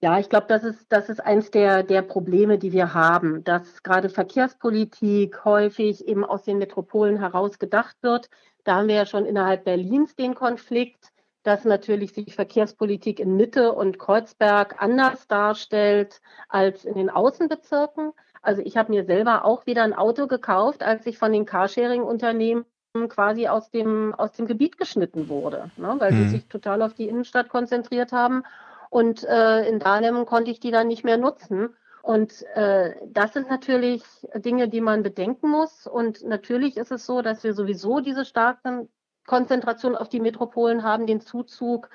Ja, 0.00 0.18
ich 0.18 0.28
glaube, 0.28 0.46
das 0.48 0.62
ist, 0.62 0.86
das 0.90 1.08
ist 1.08 1.20
eins 1.20 1.50
der, 1.50 1.82
der 1.82 2.02
Probleme, 2.02 2.58
die 2.58 2.72
wir 2.72 2.94
haben, 2.94 3.42
dass 3.42 3.82
gerade 3.82 4.08
Verkehrspolitik 4.08 5.44
häufig 5.44 6.06
eben 6.06 6.24
aus 6.24 6.44
den 6.44 6.58
Metropolen 6.58 7.18
heraus 7.18 7.58
gedacht 7.58 7.96
wird. 8.00 8.30
Da 8.62 8.76
haben 8.76 8.88
wir 8.88 8.94
ja 8.94 9.06
schon 9.06 9.26
innerhalb 9.26 9.64
Berlins 9.64 10.14
den 10.14 10.36
Konflikt 10.36 11.10
dass 11.42 11.64
natürlich 11.64 12.12
sich 12.12 12.34
Verkehrspolitik 12.34 13.20
in 13.20 13.36
Mitte 13.36 13.72
und 13.72 13.98
Kreuzberg 13.98 14.82
anders 14.82 15.26
darstellt 15.28 16.20
als 16.48 16.84
in 16.84 16.94
den 16.94 17.10
Außenbezirken. 17.10 18.12
Also 18.42 18.62
ich 18.62 18.76
habe 18.76 18.92
mir 18.92 19.04
selber 19.04 19.44
auch 19.44 19.66
wieder 19.66 19.82
ein 19.82 19.94
Auto 19.94 20.26
gekauft, 20.26 20.82
als 20.82 21.06
ich 21.06 21.18
von 21.18 21.32
den 21.32 21.46
Carsharing-Unternehmen 21.46 22.64
quasi 23.08 23.48
aus 23.48 23.70
dem, 23.70 24.14
aus 24.14 24.32
dem 24.32 24.46
Gebiet 24.46 24.78
geschnitten 24.78 25.28
wurde, 25.28 25.70
ne, 25.76 25.94
weil 25.98 26.12
mhm. 26.12 26.24
sie 26.24 26.28
sich 26.30 26.48
total 26.48 26.82
auf 26.82 26.94
die 26.94 27.08
Innenstadt 27.08 27.48
konzentriert 27.48 28.12
haben. 28.12 28.42
Und 28.90 29.24
äh, 29.24 29.68
in 29.68 29.78
Dahlem 29.78 30.24
konnte 30.24 30.50
ich 30.50 30.60
die 30.60 30.70
dann 30.70 30.88
nicht 30.88 31.04
mehr 31.04 31.18
nutzen. 31.18 31.70
Und 32.02 32.42
äh, 32.54 32.94
das 33.06 33.34
sind 33.34 33.50
natürlich 33.50 34.02
Dinge, 34.34 34.68
die 34.68 34.80
man 34.80 35.02
bedenken 35.02 35.50
muss. 35.50 35.86
Und 35.86 36.24
natürlich 36.24 36.78
ist 36.78 36.90
es 36.90 37.04
so, 37.04 37.20
dass 37.20 37.44
wir 37.44 37.52
sowieso 37.52 38.00
diese 38.00 38.24
starken 38.24 38.88
Konzentration 39.28 39.94
auf 39.94 40.08
die 40.08 40.20
Metropolen 40.20 40.82
haben, 40.82 41.06
den 41.06 41.20
Zuzug 41.20 41.88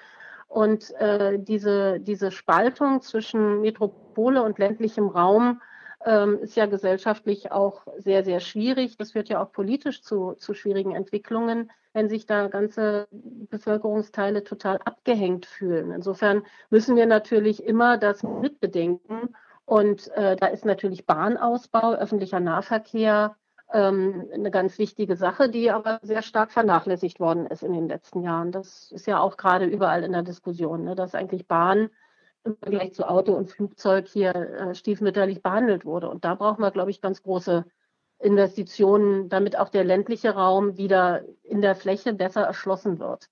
und 0.47 0.91
äh, 0.99 1.39
diese, 1.39 1.99
diese 1.99 2.31
Spaltung 2.31 3.01
zwischen 3.01 3.61
Metropole 3.61 4.43
und 4.43 4.59
ländlichem 4.59 5.07
Raum 5.07 5.61
ähm, 6.05 6.39
ist 6.39 6.55
ja 6.55 6.67
gesellschaftlich 6.67 7.51
auch 7.51 7.87
sehr, 7.97 8.23
sehr 8.23 8.39
schwierig. 8.39 8.95
Das 8.97 9.13
führt 9.13 9.29
ja 9.29 9.41
auch 9.41 9.51
politisch 9.51 10.03
zu, 10.03 10.33
zu 10.33 10.53
schwierigen 10.53 10.95
Entwicklungen. 10.95 11.71
wenn 11.93 12.09
sich 12.09 12.25
da 12.25 12.47
ganze 12.47 13.07
Bevölkerungsteile 13.11 14.43
total 14.43 14.79
abgehängt 14.83 15.45
fühlen. 15.45 15.91
Insofern 15.91 16.43
müssen 16.69 16.95
wir 16.95 17.05
natürlich 17.05 17.63
immer 17.63 17.97
das 17.97 18.23
mitbedenken. 18.23 19.35
Und 19.65 20.09
äh, 20.15 20.35
da 20.35 20.47
ist 20.47 20.65
natürlich 20.65 21.05
Bahnausbau, 21.05 21.93
öffentlicher 21.93 22.39
Nahverkehr 22.39 23.35
ähm, 23.73 24.29
eine 24.31 24.51
ganz 24.51 24.77
wichtige 24.77 25.15
Sache, 25.15 25.49
die 25.49 25.71
aber 25.71 25.99
sehr 26.03 26.21
stark 26.21 26.51
vernachlässigt 26.51 27.19
worden 27.19 27.47
ist 27.47 27.63
in 27.63 27.73
den 27.73 27.89
letzten 27.89 28.21
Jahren. 28.21 28.51
Das 28.51 28.91
ist 28.91 29.07
ja 29.07 29.19
auch 29.19 29.35
gerade 29.35 29.65
überall 29.65 30.03
in 30.03 30.11
der 30.13 30.21
Diskussion, 30.21 30.83
ne, 30.83 30.95
dass 30.95 31.15
eigentlich 31.15 31.47
Bahn 31.47 31.89
im 32.43 32.55
Vergleich 32.57 32.93
zu 32.93 33.07
Auto 33.07 33.33
und 33.33 33.49
Flugzeug 33.49 34.07
hier 34.07 34.35
äh, 34.35 34.75
stiefmütterlich 34.75 35.41
behandelt 35.41 35.85
wurde. 35.85 36.09
Und 36.09 36.23
da 36.23 36.35
brauchen 36.35 36.61
wir, 36.61 36.71
glaube 36.71 36.91
ich, 36.91 37.01
ganz 37.01 37.23
große 37.23 37.65
Investitionen, 38.19 39.27
damit 39.29 39.57
auch 39.57 39.69
der 39.69 39.83
ländliche 39.83 40.31
Raum 40.31 40.77
wieder 40.77 41.23
in 41.41 41.61
der 41.61 41.75
Fläche 41.75 42.13
besser 42.13 42.41
erschlossen 42.41 42.99
wird. 42.99 43.27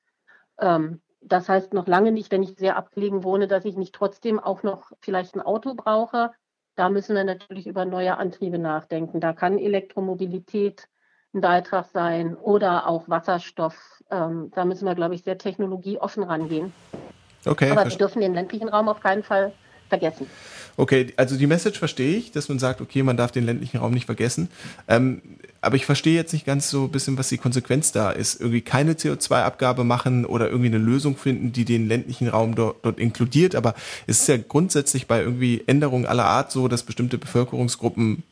Ähm, 0.60 1.02
das 1.22 1.48
heißt 1.50 1.74
noch 1.74 1.88
lange 1.88 2.12
nicht, 2.12 2.32
wenn 2.32 2.42
ich 2.42 2.56
sehr 2.58 2.78
abgelegen 2.78 3.24
wohne, 3.24 3.48
dass 3.48 3.66
ich 3.66 3.78
nicht 3.78 3.94
trotzdem 3.94 4.40
auch 4.40 4.64
noch 4.64 4.92
vielleicht 5.02 5.36
ein 5.36 5.42
Auto 5.42 5.76
brauche. 5.76 6.32
Da 6.76 6.90
müssen 6.90 7.16
wir 7.16 7.24
natürlich 7.24 7.68
über 7.68 7.86
neue 7.86 8.18
Antriebe 8.18 8.58
nachdenken. 8.58 9.20
Da 9.20 9.34
kann 9.34 9.60
Elektromobilität 9.60 10.88
ein 11.34 11.42
Beitrag 11.42 11.86
sein 11.94 12.36
oder 12.36 12.88
auch 12.88 13.08
Wasserstoff. 13.08 14.04
Ähm, 14.10 14.52
da 14.54 14.66
müssen 14.66 14.86
wir, 14.86 14.96
glaube 14.96 15.16
ich, 15.16 15.24
sehr 15.24 15.38
technologieoffen 15.38 16.24
rangehen. 16.24 16.74
Okay. 17.46 17.72
Aber 17.72 17.90
wir 17.90 17.98
dürfen 17.98 18.22
den 18.22 18.34
ländlichen 18.34 18.70
Raum 18.70 18.90
auf 18.90 19.00
keinen 19.00 19.24
Fall 19.24 19.54
vergessen. 19.92 20.26
Okay, 20.78 21.14
also 21.18 21.36
die 21.36 21.48
Message 21.48 21.78
verstehe 21.78 22.16
ich, 22.16 22.32
dass 22.32 22.48
man 22.48 22.58
sagt, 22.58 22.80
okay, 22.80 23.04
man 23.04 23.18
darf 23.18 23.32
den 23.32 23.46
ländlichen 23.46 23.78
Raum 23.78 23.94
nicht 23.94 24.06
vergessen. 24.06 24.48
Ähm, 24.88 25.22
aber 25.60 25.76
ich 25.76 25.86
verstehe 25.86 26.16
jetzt 26.16 26.32
nicht 26.32 26.46
ganz 26.46 26.70
so 26.70 26.86
ein 26.86 26.92
bisschen, 26.92 27.18
was 27.18 27.28
die 27.28 27.38
Konsequenz 27.38 27.92
da 27.92 28.10
ist. 28.10 28.40
Irgendwie 28.40 28.62
keine 28.62 28.94
CO2-Abgabe 28.94 29.84
machen 29.84 30.26
oder 30.26 30.48
irgendwie 30.48 30.70
eine 30.70 30.78
Lösung 30.78 31.18
finden, 31.18 31.52
die 31.52 31.66
den 31.66 31.88
ländlichen 31.88 32.30
Raum 32.30 32.56
dort, 32.56 32.78
dort 32.84 33.00
inkludiert. 33.00 33.54
Aber 33.54 33.76
es 34.08 34.22
ist 34.22 34.28
ja 34.30 34.38
grundsätzlich 34.38 35.08
bei 35.08 35.22
irgendwie 35.22 35.62
Änderungen 35.68 36.06
aller 36.06 36.26
Art 36.26 36.52
so, 36.52 36.70
dass 36.70 36.84
bestimmte 36.84 37.18
Bevölkerungsgruppen 37.18 38.24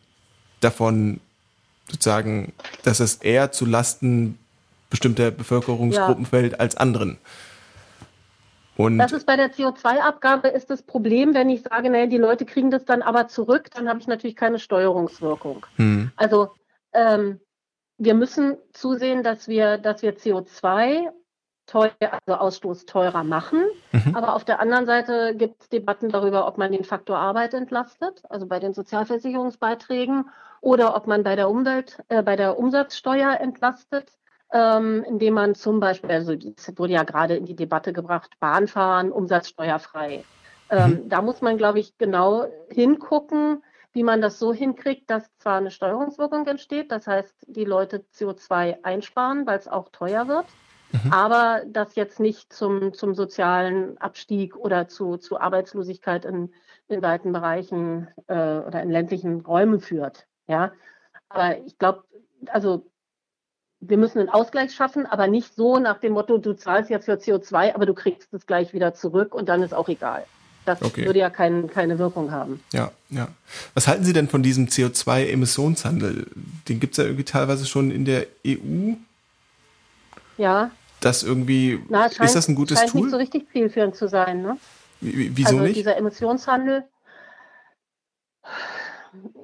davon 0.61 1.19
sozusagen, 1.91 2.53
dass 2.83 3.01
es 3.01 3.15
eher 3.15 3.51
zu 3.51 3.65
Lasten 3.65 4.39
bestimmter 4.89 5.29
Bevölkerungsgruppen 5.29 6.23
ja. 6.23 6.29
fällt 6.29 6.59
als 6.59 6.77
anderen. 6.77 7.17
Und 8.79 8.97
das 8.97 9.11
ist 9.11 9.25
bei 9.25 9.35
der 9.35 9.51
CO2-Abgabe 9.51 10.47
ist 10.47 10.69
das 10.69 10.83
Problem, 10.83 11.33
wenn 11.33 11.49
ich 11.49 11.63
sage, 11.63 11.89
naja, 11.89 12.05
die 12.05 12.17
Leute 12.17 12.45
kriegen 12.45 12.71
das 12.71 12.85
dann 12.85 13.01
aber 13.01 13.27
zurück, 13.27 13.69
dann 13.75 13.89
habe 13.89 13.99
ich 13.99 14.07
natürlich 14.07 14.37
keine 14.37 14.57
Steuerungswirkung. 14.57 15.65
Hm. 15.75 16.11
Also 16.15 16.51
ähm, 16.93 17.41
wir 17.97 18.13
müssen 18.13 18.55
zusehen, 18.71 19.21
dass 19.21 19.49
wir, 19.49 19.79
dass 19.79 20.01
wir 20.01 20.15
CO2 20.15 21.09
teuer, 21.65 21.91
also 21.99 22.39
Ausstoß 22.39 22.85
teurer 22.85 23.25
machen. 23.25 23.65
Mhm. 23.91 24.15
Aber 24.15 24.33
auf 24.33 24.45
der 24.45 24.61
anderen 24.61 24.85
Seite 24.85 25.35
gibt 25.35 25.61
es 25.61 25.67
Debatten 25.69 26.07
darüber, 26.07 26.47
ob 26.47 26.57
man 26.57 26.71
den 26.71 26.85
Faktor 26.85 27.17
Arbeit 27.17 27.53
entlastet, 27.53 28.23
also 28.29 28.47
bei 28.47 28.59
den 28.59 28.73
Sozialversicherungsbeiträgen, 28.73 30.29
oder 30.61 30.95
ob 30.95 31.05
man 31.05 31.23
bei 31.23 31.35
der 31.35 31.49
Umwelt, 31.49 32.01
äh, 32.07 32.23
bei 32.23 32.37
der 32.37 32.57
Umsatzsteuer 32.57 33.39
entlastet 33.41 34.09
ähm, 34.51 35.03
indem 35.07 35.35
man 35.35 35.55
zum 35.55 35.79
Beispiel, 35.79 36.11
also 36.11 36.35
das 36.35 36.77
wurde 36.77 36.93
ja 36.93 37.03
gerade 37.03 37.35
in 37.35 37.45
die 37.45 37.55
Debatte 37.55 37.93
gebracht, 37.93 38.31
Bahnfahren 38.39 39.11
umsatzsteuerfrei. 39.11 40.23
Ähm, 40.69 40.91
mhm. 40.91 41.09
Da 41.09 41.21
muss 41.21 41.41
man, 41.41 41.57
glaube 41.57 41.79
ich, 41.79 41.97
genau 41.97 42.47
hingucken, 42.69 43.63
wie 43.91 44.03
man 44.03 44.21
das 44.21 44.39
so 44.39 44.53
hinkriegt, 44.53 45.09
dass 45.09 45.29
zwar 45.37 45.57
eine 45.57 45.71
Steuerungswirkung 45.71 46.45
entsteht, 46.47 46.91
das 46.91 47.07
heißt, 47.07 47.33
die 47.47 47.65
Leute 47.65 48.05
CO2 48.13 48.83
einsparen, 48.83 49.47
weil 49.47 49.57
es 49.57 49.67
auch 49.67 49.89
teuer 49.89 50.27
wird, 50.27 50.45
mhm. 50.91 51.11
aber 51.11 51.63
das 51.67 51.95
jetzt 51.95 52.19
nicht 52.19 52.53
zum, 52.53 52.93
zum 52.93 53.15
sozialen 53.15 53.97
Abstieg 53.97 54.55
oder 54.55 54.87
zu, 54.87 55.17
zu 55.17 55.39
Arbeitslosigkeit 55.39 56.25
in, 56.25 56.53
in 56.87 57.01
weiten 57.01 57.33
Bereichen 57.33 58.07
äh, 58.27 58.59
oder 58.59 58.81
in 58.81 58.91
ländlichen 58.91 59.41
Räumen 59.41 59.79
führt. 59.79 60.27
Ja, 60.47 60.71
aber 61.29 61.57
ich 61.59 61.77
glaube, 61.77 62.03
also 62.47 62.85
wir 63.81 63.97
müssen 63.97 64.19
einen 64.19 64.29
Ausgleich 64.29 64.73
schaffen, 64.73 65.05
aber 65.05 65.27
nicht 65.27 65.55
so 65.55 65.79
nach 65.79 65.99
dem 65.99 66.13
Motto, 66.13 66.37
du 66.37 66.53
zahlst 66.53 66.89
jetzt 66.89 67.05
für 67.05 67.13
CO2, 67.13 67.75
aber 67.75 67.85
du 67.85 67.93
kriegst 67.93 68.33
es 68.33 68.45
gleich 68.45 68.73
wieder 68.73 68.93
zurück 68.93 69.33
und 69.33 69.47
dann 69.47 69.63
ist 69.63 69.73
auch 69.73 69.87
egal. 69.87 70.25
Das 70.65 70.81
okay. 70.81 71.05
würde 71.05 71.19
ja 71.19 71.29
kein, 71.29 71.69
keine 71.69 71.97
Wirkung 71.97 72.31
haben. 72.31 72.61
Ja, 72.73 72.91
ja. 73.09 73.29
Was 73.73 73.87
halten 73.87 74.03
Sie 74.03 74.13
denn 74.13 74.27
von 74.27 74.43
diesem 74.43 74.67
CO2-Emissionshandel? 74.67 76.27
Den 76.67 76.79
gibt 76.79 76.93
es 76.93 76.97
ja 76.97 77.05
irgendwie 77.05 77.23
teilweise 77.23 77.65
schon 77.65 77.91
in 77.91 78.05
der 78.05 78.27
EU. 78.45 78.93
Ja. 80.37 80.71
Das 80.99 81.23
irgendwie, 81.23 81.81
Na, 81.87 82.09
scheint, 82.09 82.25
ist 82.25 82.35
das 82.35 82.49
ein 82.49 82.55
gutes 82.55 82.77
scheint 82.77 82.91
Tool? 82.91 83.01
nicht 83.01 83.11
so 83.11 83.17
richtig 83.17 83.49
zielführend 83.51 83.95
zu 83.95 84.09
sein, 84.09 84.41
ne? 84.41 84.57
Wieso 85.01 85.51
also 85.51 85.59
nicht? 85.61 85.77
Dieser 85.77 85.95
Emissionshandel, 85.95 86.83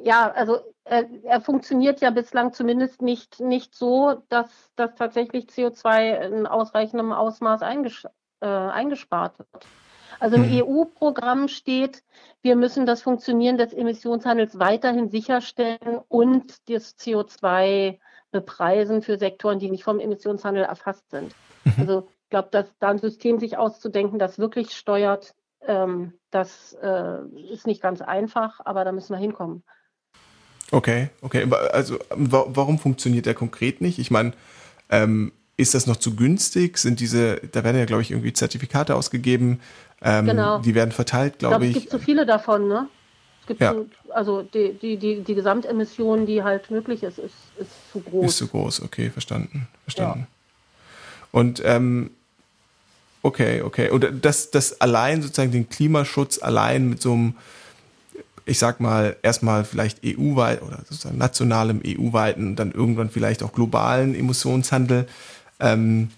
ja, 0.04 0.32
also 0.32 0.60
er, 0.86 1.10
er, 1.24 1.42
funktioniert 1.42 2.00
ja 2.02 2.12
bislang 2.12 2.54
zumindest 2.54 3.02
nicht, 3.02 3.40
nicht 3.40 3.76
so, 3.76 4.24
dass, 4.30 4.72
dass 4.76 4.96
tatsächlich 4.96 5.46
CO2 5.46 6.22
in 6.22 6.48
ausreichendem 6.48 7.12
Ausmaß 7.12 7.64
einges 7.64 8.06
äh, 8.42 8.46
eingespart 8.48 9.40
wird. 9.40 9.66
Also 10.20 10.38
im 10.38 10.50
mhm. 10.50 10.64
EU-Programm 10.64 11.48
steht, 11.48 12.04
wir 12.42 12.56
müssen 12.56 12.86
das 12.86 13.02
Funktionieren 13.02 13.58
des 13.58 13.74
Emissionshandels 13.74 14.60
weiterhin 14.60 15.10
sicherstellen 15.10 16.00
und 16.08 16.70
das 16.70 16.98
CO2 16.98 18.00
bepreisen 18.32 19.02
für 19.02 19.18
Sektoren, 19.18 19.60
die 19.60 19.70
nicht 19.70 19.84
vom 19.84 20.00
Emissionshandel 20.00 20.64
erfasst 20.64 21.10
sind. 21.10 21.36
Mhm. 21.64 21.74
Also 21.80 22.08
ich 22.24 22.30
glaube, 22.30 22.50
dass 22.52 22.72
da 22.80 22.90
ein 22.90 23.00
System 23.00 23.40
sich 23.40 23.58
auszudenken, 23.58 24.20
das 24.20 24.40
wirklich 24.40 24.72
steuert, 24.72 25.34
ähm, 25.62 26.14
das 26.32 26.74
äh, 26.82 27.26
ist 27.52 27.68
nicht 27.68 27.82
ganz 27.82 28.02
einfach, 28.02 28.60
aber 28.64 28.86
da 28.86 28.92
müssen 28.92 29.14
wir 29.14 29.20
hinkommen. 29.20 29.64
Okay, 30.72 31.10
okay. 31.22 31.48
Also 31.72 32.00
warum 32.10 32.80
funktioniert 32.80 33.26
der 33.26 33.36
konkret 33.36 33.82
nicht? 33.82 34.00
Ich 34.00 34.12
meine, 34.12 34.34
ähm, 34.90 35.32
ist 35.58 35.74
das 35.74 35.88
noch 35.88 35.98
zu 35.98 36.16
günstig? 36.16 36.78
Sind 36.78 37.00
diese, 37.00 37.38
da 37.52 37.64
werden 37.64 37.78
ja, 37.78 37.86
glaube 37.86 38.02
ich, 38.02 38.12
irgendwie 38.12 38.34
Zertifikate 38.34 38.96
ausgegeben. 38.96 39.62
Ähm, 40.02 40.26
genau. 40.26 40.60
Die 40.60 40.76
werden 40.76 40.92
verteilt, 40.92 41.40
glaube 41.40 41.66
ich. 41.66 41.74
Glaub, 41.74 41.84
es 41.84 41.90
gibt 41.90 42.02
zu 42.02 42.06
viele 42.06 42.26
davon, 42.26 42.68
ne? 42.68 42.88
Es 43.42 43.48
gibt 43.48 43.62
ja. 43.62 43.74
so, 43.74 43.86
also 44.14 44.42
die, 44.42 44.74
die, 44.74 44.98
die, 44.98 45.22
die 45.22 45.36
Gesamtemission, 45.36 46.26
die 46.26 46.44
halt 46.44 46.72
möglich 46.72 47.04
ist, 47.04 47.20
ist, 47.20 47.36
ist 47.58 47.70
zu 47.92 48.00
groß. 48.00 48.26
Ist 48.26 48.38
zu 48.38 48.48
groß, 48.48 48.82
okay, 48.82 49.12
verstanden. 49.12 49.68
Verstanden. 49.84 50.22
Ja. 50.22 50.28
Und 51.32 51.62
ähm, 51.64 52.10
okay, 53.22 53.62
okay. 53.62 53.92
Und 53.92 54.08
das, 54.24 54.50
das 54.52 54.82
allein 54.82 55.22
sozusagen 55.22 55.52
den 55.52 55.70
Klimaschutz 55.70 56.42
allein 56.42 56.90
mit 56.90 57.02
so 57.02 57.14
einem 57.14 57.36
ich 58.46 58.60
sag 58.60 58.80
mal, 58.80 59.18
erstmal 59.22 59.66
vielleicht 59.66 60.00
EU-weit 60.06 60.62
oder 60.62 60.78
sozusagen 60.88 61.18
nationalem, 61.18 61.82
EU-weiten, 61.86 62.56
dann 62.56 62.72
irgendwann 62.72 63.10
vielleicht 63.10 63.44
auch 63.44 63.54
globalen 63.54 64.16
Emissionshandel 64.16 65.08
ähm, 65.60 66.10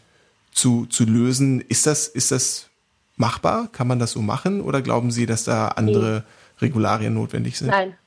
zu, 0.51 0.85
zu 0.85 1.05
lösen. 1.05 1.61
Ist 1.61 1.87
das, 1.87 2.07
ist 2.07 2.31
das 2.31 2.69
machbar? 3.15 3.69
Kann 3.71 3.87
man 3.87 3.99
das 3.99 4.11
so 4.11 4.21
machen? 4.21 4.61
Oder 4.61 4.81
glauben 4.81 5.11
Sie, 5.11 5.25
dass 5.25 5.43
da 5.43 5.69
andere. 5.69 6.23
Regularien 6.61 7.13
notwendig 7.13 7.57
sind? 7.57 7.67
Nein. 7.67 7.97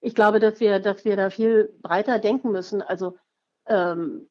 Ich 0.00 0.14
glaube, 0.14 0.38
dass 0.40 0.60
wir, 0.60 0.78
dass 0.78 1.04
wir 1.04 1.16
da 1.16 1.30
viel 1.30 1.70
breiter 1.82 2.18
denken 2.18 2.52
müssen. 2.52 2.82
Also 2.82 3.16
ähm, 3.66 4.28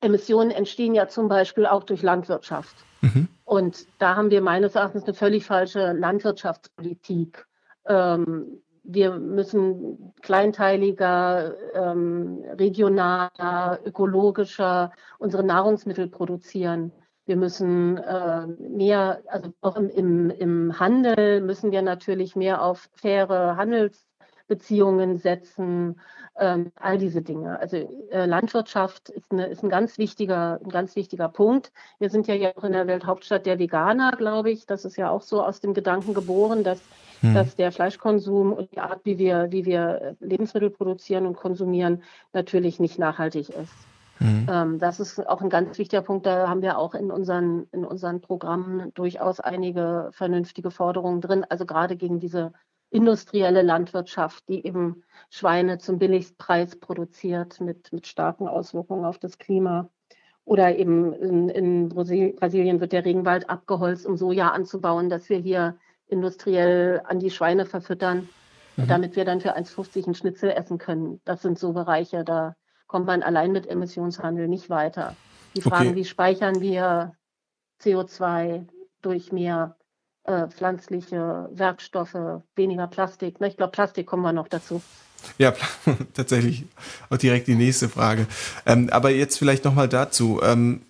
Emissionen 0.00 0.50
entstehen 0.50 0.94
ja 0.94 1.08
zum 1.08 1.28
Beispiel 1.28 1.66
auch 1.66 1.84
durch 1.84 2.02
Landwirtschaft. 2.02 2.74
Mhm. 3.00 3.28
Und 3.44 3.86
da 3.98 4.16
haben 4.16 4.30
wir 4.30 4.40
meines 4.40 4.74
Erachtens 4.74 5.04
eine 5.04 5.14
völlig 5.14 5.44
falsche 5.44 5.92
Landwirtschaftspolitik. 5.92 7.46
Ähm, 7.86 8.62
wir 8.84 9.12
müssen 9.18 10.12
kleinteiliger, 10.22 11.54
ähm, 11.74 12.42
regionaler, 12.58 13.78
ökologischer 13.84 14.92
unsere 15.18 15.44
Nahrungsmittel 15.44 16.08
produzieren. 16.08 16.92
Wir 17.24 17.36
müssen 17.36 17.98
äh, 17.98 18.46
mehr, 18.46 19.22
also 19.28 19.52
auch 19.60 19.76
im, 19.76 19.88
im, 19.90 20.30
im 20.30 20.80
Handel 20.80 21.40
müssen 21.40 21.70
wir 21.70 21.82
natürlich 21.82 22.34
mehr 22.34 22.62
auf 22.62 22.88
faire 22.94 23.56
Handelsbeziehungen 23.56 25.16
setzen, 25.16 26.00
ähm, 26.38 26.72
all 26.76 26.98
diese 26.98 27.22
Dinge. 27.22 27.58
Also 27.58 27.76
äh, 28.10 28.26
Landwirtschaft 28.26 29.08
ist, 29.10 29.30
eine, 29.30 29.46
ist 29.46 29.62
ein 29.62 29.68
ganz 29.68 29.98
wichtiger, 29.98 30.60
ein 30.64 30.70
ganz 30.70 30.96
wichtiger 30.96 31.28
Punkt. 31.28 31.72
Wir 31.98 32.10
sind 32.10 32.26
ja 32.26 32.34
auch 32.56 32.64
in 32.64 32.72
der 32.72 32.86
Welthauptstadt 32.86 33.46
der 33.46 33.58
Veganer, 33.58 34.12
glaube 34.12 34.50
ich. 34.50 34.66
Das 34.66 34.84
ist 34.84 34.96
ja 34.96 35.10
auch 35.10 35.22
so 35.22 35.42
aus 35.42 35.60
dem 35.60 35.74
Gedanken 35.74 36.14
geboren, 36.14 36.64
dass 36.64 36.80
hm. 37.22 37.34
dass 37.34 37.56
der 37.56 37.72
Fleischkonsum 37.72 38.52
und 38.52 38.72
die 38.72 38.80
Art, 38.80 39.00
wie 39.04 39.16
wir, 39.16 39.46
wie 39.50 39.64
wir 39.64 40.16
Lebensmittel 40.20 40.70
produzieren 40.70 41.26
und 41.26 41.36
konsumieren, 41.36 42.02
natürlich 42.32 42.80
nicht 42.80 42.98
nachhaltig 42.98 43.48
ist. 43.48 43.72
Hm. 44.18 44.46
Ähm, 44.50 44.78
das 44.78 45.00
ist 45.00 45.26
auch 45.26 45.40
ein 45.40 45.48
ganz 45.48 45.78
wichtiger 45.78 46.02
Punkt. 46.02 46.26
Da 46.26 46.48
haben 46.48 46.62
wir 46.62 46.78
auch 46.78 46.94
in 46.94 47.10
unseren, 47.10 47.68
in 47.72 47.84
unseren 47.84 48.20
Programmen 48.20 48.92
durchaus 48.94 49.40
einige 49.40 50.10
vernünftige 50.12 50.70
Forderungen 50.70 51.20
drin. 51.20 51.46
Also 51.48 51.64
gerade 51.64 51.96
gegen 51.96 52.18
diese 52.18 52.52
industrielle 52.92 53.62
Landwirtschaft, 53.62 54.46
die 54.48 54.66
eben 54.66 55.02
Schweine 55.30 55.78
zum 55.78 55.98
Billigpreis 55.98 56.76
produziert 56.78 57.58
mit, 57.60 57.90
mit 57.92 58.06
starken 58.06 58.46
Auswirkungen 58.46 59.06
auf 59.06 59.18
das 59.18 59.38
Klima. 59.38 59.88
Oder 60.44 60.76
eben 60.76 61.12
in, 61.14 61.48
in 61.48 61.88
Brasilien 61.88 62.80
wird 62.80 62.92
der 62.92 63.04
Regenwald 63.04 63.48
abgeholzt, 63.48 64.06
um 64.06 64.16
Soja 64.16 64.48
anzubauen, 64.48 65.08
dass 65.08 65.30
wir 65.30 65.38
hier 65.38 65.78
industriell 66.06 67.00
an 67.04 67.18
die 67.18 67.30
Schweine 67.30 67.64
verfüttern, 67.64 68.28
mhm. 68.76 68.88
damit 68.88 69.16
wir 69.16 69.24
dann 69.24 69.40
für 69.40 69.56
1,50 69.56 70.04
einen 70.04 70.14
Schnitzel 70.14 70.50
essen 70.50 70.76
können. 70.76 71.20
Das 71.24 71.40
sind 71.40 71.58
so 71.58 71.72
Bereiche, 71.72 72.24
da 72.24 72.56
kommt 72.86 73.06
man 73.06 73.22
allein 73.22 73.52
mit 73.52 73.66
Emissionshandel 73.66 74.48
nicht 74.48 74.68
weiter. 74.68 75.16
Die 75.56 75.62
Fragen, 75.62 75.90
okay. 75.90 75.96
wie 75.96 76.04
speichern 76.04 76.60
wir 76.60 77.14
CO2 77.80 78.66
durch 79.00 79.32
mehr 79.32 79.76
äh, 80.24 80.46
pflanzliche 80.48 81.48
Werkstoffe, 81.52 82.42
weniger 82.54 82.86
Plastik. 82.86 83.40
Ne? 83.40 83.48
Ich 83.48 83.56
glaube, 83.56 83.72
Plastik 83.72 84.06
kommen 84.06 84.22
wir 84.22 84.32
noch 84.32 84.48
dazu. 84.48 84.82
Ja, 85.38 85.52
tatsächlich 86.14 86.64
auch 87.10 87.16
direkt 87.16 87.46
die 87.46 87.54
nächste 87.54 87.88
Frage. 87.88 88.26
Ähm, 88.66 88.88
aber 88.90 89.10
jetzt 89.10 89.38
vielleicht 89.38 89.64
nochmal 89.64 89.88
dazu. 89.88 90.40
Ähm, 90.42 90.82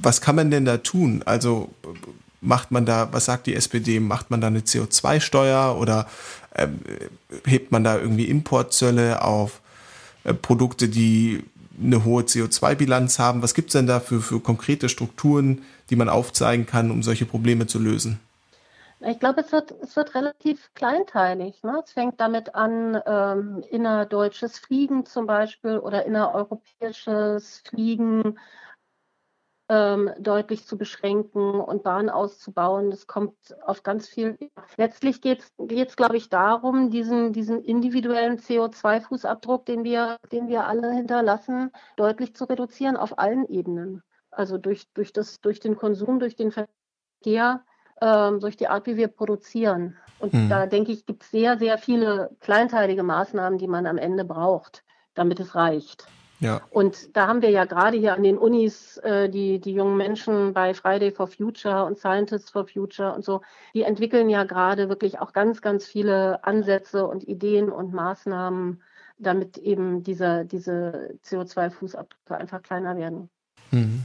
was 0.00 0.20
kann 0.20 0.36
man 0.36 0.50
denn 0.50 0.64
da 0.64 0.78
tun? 0.78 1.22
Also 1.24 1.70
macht 2.40 2.70
man 2.70 2.86
da, 2.86 3.08
was 3.12 3.24
sagt 3.24 3.46
die 3.46 3.54
SPD, 3.54 4.00
macht 4.00 4.30
man 4.30 4.40
da 4.40 4.46
eine 4.46 4.60
CO2-Steuer 4.60 5.76
oder 5.78 6.06
ähm, 6.54 6.78
hebt 7.44 7.72
man 7.72 7.84
da 7.84 7.98
irgendwie 7.98 8.26
Importzölle 8.26 9.22
auf 9.22 9.60
äh, 10.24 10.34
Produkte, 10.34 10.88
die 10.88 11.44
eine 11.82 12.04
hohe 12.04 12.22
CO2-Bilanz 12.22 13.18
haben? 13.18 13.42
Was 13.42 13.54
gibt 13.54 13.70
es 13.70 13.72
denn 13.72 13.86
da 13.86 14.00
für, 14.00 14.20
für 14.20 14.40
konkrete 14.40 14.88
Strukturen, 14.88 15.62
die 15.90 15.96
man 15.96 16.08
aufzeigen 16.08 16.66
kann, 16.66 16.90
um 16.90 17.02
solche 17.02 17.26
Probleme 17.26 17.66
zu 17.66 17.78
lösen? 17.78 18.20
Ich 19.00 19.20
glaube, 19.20 19.42
es 19.42 19.52
wird, 19.52 19.70
es 19.80 19.94
wird 19.94 20.14
relativ 20.14 20.72
kleinteilig. 20.74 21.62
Ne? 21.62 21.80
Es 21.84 21.92
fängt 21.92 22.20
damit 22.20 22.54
an, 22.56 23.00
ähm, 23.06 23.62
innerdeutsches 23.70 24.58
Fliegen 24.58 25.06
zum 25.06 25.26
Beispiel 25.26 25.78
oder 25.78 26.04
innereuropäisches 26.04 27.62
Fliegen 27.68 28.38
ähm, 29.68 30.10
deutlich 30.18 30.66
zu 30.66 30.76
beschränken 30.76 31.60
und 31.60 31.84
Bahnen 31.84 32.10
auszubauen. 32.10 32.90
Das 32.90 33.06
kommt 33.06 33.36
auf 33.62 33.84
ganz 33.84 34.08
viel. 34.08 34.36
Letztlich 34.76 35.20
geht 35.20 35.44
es, 35.58 35.96
glaube 35.96 36.16
ich, 36.16 36.28
darum, 36.28 36.90
diesen, 36.90 37.32
diesen 37.32 37.62
individuellen 37.62 38.38
CO2-Fußabdruck, 38.38 39.64
den 39.66 39.84
wir, 39.84 40.16
den 40.32 40.48
wir 40.48 40.66
alle 40.66 40.90
hinterlassen, 40.92 41.70
deutlich 41.96 42.34
zu 42.34 42.44
reduzieren 42.46 42.96
auf 42.96 43.18
allen 43.18 43.46
Ebenen. 43.48 44.02
Also 44.30 44.58
durch, 44.58 44.90
durch, 44.94 45.12
das, 45.12 45.40
durch 45.40 45.60
den 45.60 45.76
Konsum, 45.76 46.18
durch 46.18 46.34
den 46.34 46.50
Verkehr 46.50 47.64
ähm, 48.00 48.40
durch 48.40 48.56
die 48.56 48.68
Art, 48.68 48.86
wie 48.86 48.96
wir 48.96 49.08
produzieren. 49.08 49.96
Und 50.18 50.34
mhm. 50.34 50.48
da 50.48 50.66
denke 50.66 50.92
ich, 50.92 51.06
gibt 51.06 51.22
es 51.22 51.30
sehr, 51.30 51.58
sehr 51.58 51.78
viele 51.78 52.30
kleinteilige 52.40 53.02
Maßnahmen, 53.02 53.58
die 53.58 53.68
man 53.68 53.86
am 53.86 53.98
Ende 53.98 54.24
braucht, 54.24 54.82
damit 55.14 55.40
es 55.40 55.54
reicht. 55.54 56.06
Ja. 56.40 56.60
Und 56.70 57.16
da 57.16 57.26
haben 57.26 57.42
wir 57.42 57.50
ja 57.50 57.64
gerade 57.64 57.96
hier 57.98 58.14
an 58.14 58.22
den 58.22 58.38
Unis 58.38 58.96
äh, 58.98 59.28
die, 59.28 59.60
die 59.60 59.72
jungen 59.72 59.96
Menschen 59.96 60.52
bei 60.52 60.72
Friday 60.72 61.10
for 61.10 61.26
Future 61.26 61.84
und 61.84 61.98
Scientists 61.98 62.50
for 62.50 62.66
Future 62.66 63.12
und 63.12 63.24
so, 63.24 63.40
die 63.74 63.82
entwickeln 63.82 64.30
ja 64.30 64.44
gerade 64.44 64.88
wirklich 64.88 65.18
auch 65.18 65.32
ganz, 65.32 65.60
ganz 65.60 65.86
viele 65.86 66.44
Ansätze 66.44 67.06
und 67.06 67.26
Ideen 67.26 67.70
und 67.70 67.92
Maßnahmen, 67.92 68.80
damit 69.18 69.58
eben 69.58 70.04
diese, 70.04 70.44
diese 70.44 71.18
CO2-Fußabdrücke 71.24 72.36
einfach 72.36 72.62
kleiner 72.62 72.96
werden. 72.96 73.30
Mhm. 73.72 74.04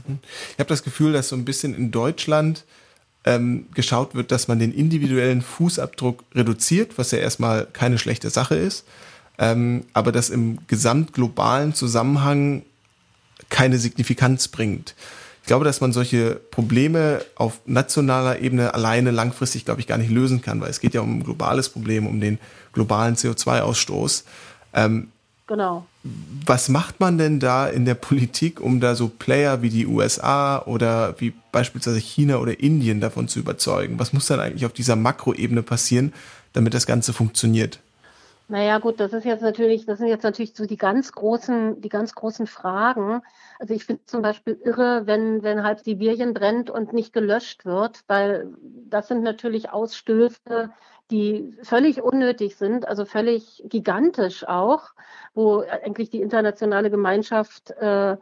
Ich 0.52 0.58
habe 0.58 0.68
das 0.68 0.82
Gefühl, 0.82 1.12
dass 1.12 1.28
so 1.28 1.36
ein 1.36 1.44
bisschen 1.44 1.74
in 1.74 1.92
Deutschland 1.92 2.64
ähm, 3.24 3.66
geschaut 3.74 4.14
wird, 4.14 4.30
dass 4.30 4.48
man 4.48 4.58
den 4.58 4.72
individuellen 4.72 5.42
Fußabdruck 5.42 6.24
reduziert, 6.34 6.98
was 6.98 7.10
ja 7.10 7.18
erstmal 7.18 7.66
keine 7.72 7.98
schlechte 7.98 8.30
Sache 8.30 8.54
ist, 8.54 8.84
ähm, 9.38 9.84
aber 9.92 10.12
das 10.12 10.30
im 10.30 10.58
gesamtglobalen 10.66 11.74
Zusammenhang 11.74 12.62
keine 13.48 13.78
Signifikanz 13.78 14.48
bringt. 14.48 14.94
Ich 15.42 15.46
glaube, 15.46 15.64
dass 15.64 15.82
man 15.82 15.92
solche 15.92 16.36
Probleme 16.36 17.22
auf 17.34 17.60
nationaler 17.66 18.40
Ebene 18.40 18.72
alleine 18.72 19.10
langfristig, 19.10 19.66
glaube 19.66 19.80
ich, 19.80 19.86
gar 19.86 19.98
nicht 19.98 20.10
lösen 20.10 20.40
kann, 20.40 20.60
weil 20.60 20.70
es 20.70 20.80
geht 20.80 20.94
ja 20.94 21.02
um 21.02 21.18
ein 21.18 21.24
globales 21.24 21.68
Problem, 21.68 22.06
um 22.06 22.20
den 22.20 22.38
globalen 22.72 23.16
CO2-Ausstoß. 23.16 24.24
Ähm, 24.72 25.08
Genau. 25.46 25.86
Was 26.46 26.68
macht 26.68 27.00
man 27.00 27.16
denn 27.16 27.40
da 27.40 27.66
in 27.66 27.86
der 27.86 27.94
Politik, 27.94 28.60
um 28.60 28.78
da 28.78 28.94
so 28.94 29.08
Player 29.08 29.62
wie 29.62 29.70
die 29.70 29.86
USA 29.86 30.62
oder 30.66 31.18
wie 31.18 31.32
beispielsweise 31.52 31.98
China 31.98 32.36
oder 32.36 32.60
Indien 32.60 33.00
davon 33.00 33.28
zu 33.28 33.38
überzeugen? 33.38 33.98
Was 33.98 34.12
muss 34.12 34.26
dann 34.26 34.40
eigentlich 34.40 34.66
auf 34.66 34.74
dieser 34.74 34.96
Makroebene 34.96 35.62
passieren, 35.62 36.12
damit 36.52 36.74
das 36.74 36.86
Ganze 36.86 37.14
funktioniert? 37.14 37.80
Naja, 38.48 38.78
gut, 38.78 39.00
das 39.00 39.14
ist 39.14 39.24
jetzt 39.24 39.40
natürlich, 39.40 39.86
das 39.86 39.98
sind 39.98 40.08
jetzt 40.08 40.22
natürlich 40.22 40.54
so 40.54 40.66
die 40.66 40.76
ganz 40.76 41.12
großen, 41.12 41.80
die 41.80 41.88
ganz 41.88 42.14
großen 42.14 42.46
Fragen. 42.46 43.22
Also 43.58 43.72
ich 43.72 43.86
finde 43.86 44.04
zum 44.04 44.20
Beispiel 44.20 44.60
irre, 44.62 45.06
wenn, 45.06 45.42
wenn 45.42 45.62
halb 45.62 45.80
Sibirien 45.80 46.34
brennt 46.34 46.68
und 46.68 46.92
nicht 46.92 47.14
gelöscht 47.14 47.64
wird, 47.64 48.00
weil 48.06 48.52
das 48.90 49.08
sind 49.08 49.22
natürlich 49.22 49.70
Ausstöße, 49.70 50.70
die 51.10 51.56
völlig 51.62 52.02
unnötig 52.02 52.56
sind, 52.56 52.88
also 52.88 53.04
völlig 53.04 53.62
gigantisch 53.66 54.46
auch, 54.46 54.94
wo 55.34 55.60
eigentlich 55.60 56.10
die 56.10 56.22
internationale 56.22 56.90
Gemeinschaft 56.90 57.70
äh, 57.72 58.16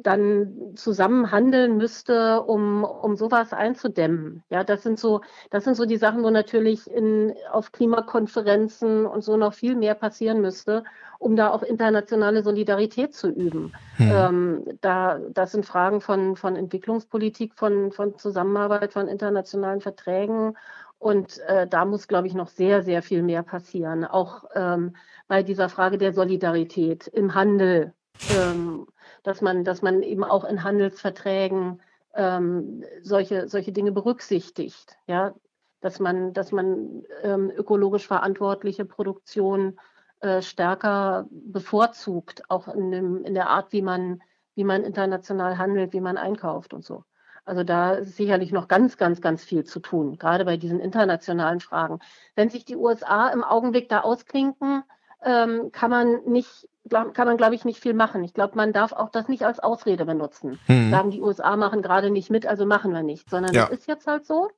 dann 0.00 0.76
zusammen 0.76 1.32
handeln 1.32 1.76
müsste, 1.76 2.42
um, 2.42 2.84
um 2.84 3.16
sowas 3.16 3.52
einzudämmen. 3.52 4.44
Ja, 4.48 4.62
das 4.62 4.84
sind 4.84 4.98
so, 4.98 5.22
das 5.50 5.64
sind 5.64 5.74
so 5.74 5.86
die 5.86 5.96
Sachen, 5.96 6.22
wo 6.22 6.30
natürlich 6.30 6.88
in, 6.88 7.34
auf 7.50 7.72
Klimakonferenzen 7.72 9.06
und 9.06 9.24
so 9.24 9.36
noch 9.36 9.54
viel 9.54 9.74
mehr 9.74 9.94
passieren 9.94 10.40
müsste, 10.40 10.84
um 11.18 11.34
da 11.34 11.50
auch 11.50 11.64
internationale 11.64 12.44
Solidarität 12.44 13.12
zu 13.12 13.28
üben. 13.28 13.72
Hm. 13.96 14.10
Ähm, 14.12 14.78
da, 14.80 15.18
das 15.30 15.50
sind 15.50 15.66
Fragen 15.66 16.00
von, 16.00 16.36
von 16.36 16.54
Entwicklungspolitik, 16.54 17.54
von, 17.54 17.90
von 17.90 18.16
Zusammenarbeit, 18.18 18.92
von 18.92 19.08
internationalen 19.08 19.80
Verträgen 19.80 20.54
und 20.98 21.38
äh, 21.46 21.66
da 21.66 21.84
muss, 21.84 22.08
glaube 22.08 22.26
ich, 22.26 22.34
noch 22.34 22.48
sehr, 22.48 22.82
sehr 22.82 23.02
viel 23.02 23.22
mehr 23.22 23.42
passieren. 23.42 24.04
Auch 24.04 24.44
ähm, 24.54 24.96
bei 25.28 25.42
dieser 25.42 25.68
Frage 25.68 25.96
der 25.96 26.12
Solidarität 26.12 27.06
im 27.06 27.34
Handel, 27.34 27.94
ähm, 28.36 28.86
dass, 29.22 29.40
man, 29.40 29.62
dass 29.64 29.80
man 29.80 30.02
eben 30.02 30.24
auch 30.24 30.44
in 30.44 30.64
Handelsverträgen 30.64 31.80
ähm, 32.14 32.84
solche, 33.02 33.48
solche 33.48 33.70
Dinge 33.70 33.92
berücksichtigt. 33.92 34.96
Ja? 35.06 35.34
Dass 35.80 36.00
man, 36.00 36.32
dass 36.32 36.50
man 36.50 37.04
ähm, 37.22 37.50
ökologisch 37.50 38.06
verantwortliche 38.08 38.84
Produktion 38.84 39.78
äh, 40.20 40.42
stärker 40.42 41.28
bevorzugt, 41.30 42.42
auch 42.50 42.66
in, 42.66 42.90
dem, 42.90 43.24
in 43.24 43.34
der 43.34 43.50
Art, 43.50 43.72
wie 43.72 43.82
man, 43.82 44.20
wie 44.56 44.64
man 44.64 44.82
international 44.82 45.58
handelt, 45.58 45.92
wie 45.92 46.00
man 46.00 46.16
einkauft 46.16 46.74
und 46.74 46.84
so. 46.84 47.04
Also 47.48 47.64
da 47.64 47.92
ist 47.92 48.16
sicherlich 48.16 48.52
noch 48.52 48.68
ganz, 48.68 48.96
ganz, 48.96 49.20
ganz 49.20 49.42
viel 49.42 49.64
zu 49.64 49.80
tun, 49.80 50.18
gerade 50.18 50.44
bei 50.44 50.56
diesen 50.56 50.80
internationalen 50.80 51.60
Fragen. 51.60 51.98
Wenn 52.34 52.50
sich 52.50 52.64
die 52.64 52.76
USA 52.76 53.28
im 53.28 53.42
Augenblick 53.42 53.88
da 53.88 54.00
ausklinken, 54.00 54.84
ähm, 55.24 55.72
kann 55.72 55.90
man 55.90 56.24
nicht, 56.26 56.68
glaub, 56.88 57.14
kann 57.14 57.26
man, 57.26 57.36
glaube 57.36 57.54
ich, 57.54 57.64
nicht 57.64 57.80
viel 57.80 57.94
machen. 57.94 58.22
Ich 58.22 58.34
glaube, 58.34 58.56
man 58.56 58.72
darf 58.72 58.92
auch 58.92 59.10
das 59.10 59.28
nicht 59.28 59.44
als 59.44 59.60
Ausrede 59.60 60.04
benutzen. 60.04 60.58
Mhm. 60.68 60.90
Sagen, 60.90 61.10
die 61.10 61.22
USA 61.22 61.56
machen 61.56 61.82
gerade 61.82 62.10
nicht 62.10 62.30
mit, 62.30 62.46
also 62.46 62.66
machen 62.66 62.92
wir 62.92 63.02
nicht, 63.02 63.28
sondern 63.30 63.54
ja. 63.54 63.62
das 63.62 63.78
ist 63.78 63.88
jetzt 63.88 64.06
halt 64.06 64.26
so. 64.26 64.50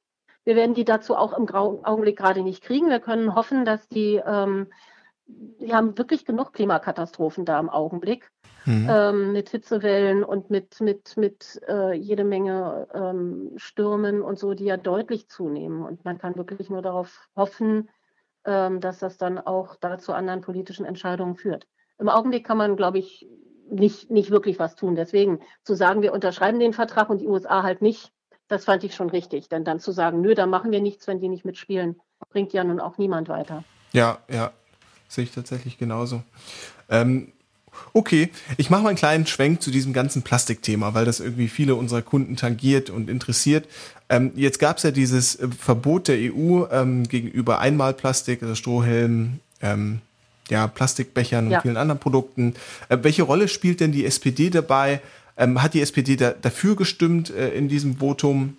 Wir 0.44 0.56
werden 0.56 0.74
die 0.74 0.84
dazu 0.84 1.16
auch 1.16 1.32
im 1.36 1.48
Augenblick 1.48 2.18
gerade 2.18 2.42
nicht 2.42 2.62
kriegen. 2.62 2.88
Wir 2.88 3.00
können 3.00 3.34
hoffen, 3.34 3.64
dass 3.64 3.88
die, 3.88 4.20
ähm, 4.26 4.66
die 5.60 5.74
haben 5.74 5.96
wirklich 5.98 6.24
genug 6.24 6.52
Klimakatastrophen 6.52 7.44
da 7.44 7.58
im 7.58 7.68
Augenblick 7.68 8.30
mhm. 8.64 8.88
ähm, 8.90 9.32
mit 9.32 9.50
Hitzewellen 9.50 10.24
und 10.24 10.50
mit, 10.50 10.80
mit, 10.80 11.16
mit 11.16 11.60
äh, 11.68 11.92
jede 11.94 12.24
Menge 12.24 12.88
ähm, 12.94 13.52
Stürmen 13.56 14.22
und 14.22 14.38
so, 14.38 14.54
die 14.54 14.64
ja 14.64 14.76
deutlich 14.76 15.28
zunehmen. 15.28 15.82
Und 15.82 16.04
man 16.04 16.18
kann 16.18 16.36
wirklich 16.36 16.70
nur 16.70 16.82
darauf 16.82 17.28
hoffen, 17.36 17.88
ähm, 18.44 18.80
dass 18.80 18.98
das 18.98 19.18
dann 19.18 19.38
auch 19.38 19.76
da 19.76 19.98
zu 19.98 20.12
anderen 20.12 20.40
politischen 20.40 20.86
Entscheidungen 20.86 21.36
führt. 21.36 21.66
Im 21.98 22.08
Augenblick 22.08 22.46
kann 22.46 22.56
man, 22.56 22.76
glaube 22.76 22.98
ich, 22.98 23.28
nicht, 23.70 24.10
nicht 24.10 24.30
wirklich 24.30 24.58
was 24.58 24.74
tun. 24.74 24.94
Deswegen 24.94 25.40
zu 25.62 25.74
sagen, 25.74 26.02
wir 26.02 26.12
unterschreiben 26.12 26.58
den 26.58 26.72
Vertrag 26.72 27.10
und 27.10 27.20
die 27.20 27.28
USA 27.28 27.62
halt 27.62 27.82
nicht, 27.82 28.12
das 28.48 28.64
fand 28.64 28.82
ich 28.82 28.94
schon 28.94 29.10
richtig. 29.10 29.48
Denn 29.48 29.64
dann 29.64 29.78
zu 29.78 29.92
sagen, 29.92 30.20
nö, 30.20 30.34
da 30.34 30.46
machen 30.46 30.72
wir 30.72 30.80
nichts, 30.80 31.06
wenn 31.06 31.20
die 31.20 31.28
nicht 31.28 31.44
mitspielen, 31.44 32.00
bringt 32.30 32.52
ja 32.52 32.64
nun 32.64 32.80
auch 32.80 32.98
niemand 32.98 33.28
weiter. 33.28 33.62
Ja, 33.92 34.18
ja, 34.28 34.52
sehe 35.10 35.24
ich 35.24 35.32
tatsächlich 35.32 35.76
genauso. 35.76 36.22
Ähm, 36.88 37.28
Okay, 37.92 38.30
ich 38.56 38.70
mache 38.70 38.82
mal 38.82 38.88
einen 38.90 38.98
kleinen 38.98 39.26
Schwenk 39.26 39.62
zu 39.62 39.70
diesem 39.70 39.92
ganzen 39.92 40.22
Plastikthema, 40.22 40.94
weil 40.94 41.04
das 41.04 41.20
irgendwie 41.20 41.48
viele 41.48 41.74
unserer 41.74 42.02
Kunden 42.02 42.36
tangiert 42.36 42.90
und 42.90 43.10
interessiert. 43.10 43.66
Ähm, 44.08 44.32
jetzt 44.36 44.58
gab 44.58 44.76
es 44.76 44.84
ja 44.84 44.90
dieses 44.90 45.36
äh, 45.36 45.48
Verbot 45.48 46.08
der 46.08 46.16
EU 46.16 46.64
ähm, 46.70 47.08
gegenüber 47.08 47.58
Einmalplastik, 47.58 48.42
also 48.42 48.54
Strohhelm, 48.54 49.40
ähm, 49.62 50.00
ja, 50.48 50.66
Plastikbechern 50.66 51.46
und 51.46 51.52
ja. 51.52 51.60
vielen 51.60 51.76
anderen 51.76 52.00
Produkten. 52.00 52.54
Äh, 52.88 52.98
welche 53.02 53.22
Rolle 53.22 53.48
spielt 53.48 53.80
denn 53.80 53.92
die 53.92 54.04
SPD 54.04 54.50
dabei? 54.50 55.00
Ähm, 55.36 55.62
hat 55.62 55.74
die 55.74 55.80
SPD 55.80 56.16
da, 56.16 56.30
dafür 56.30 56.76
gestimmt 56.76 57.30
äh, 57.30 57.50
in 57.50 57.68
diesem 57.68 57.98
Votum? 57.98 58.56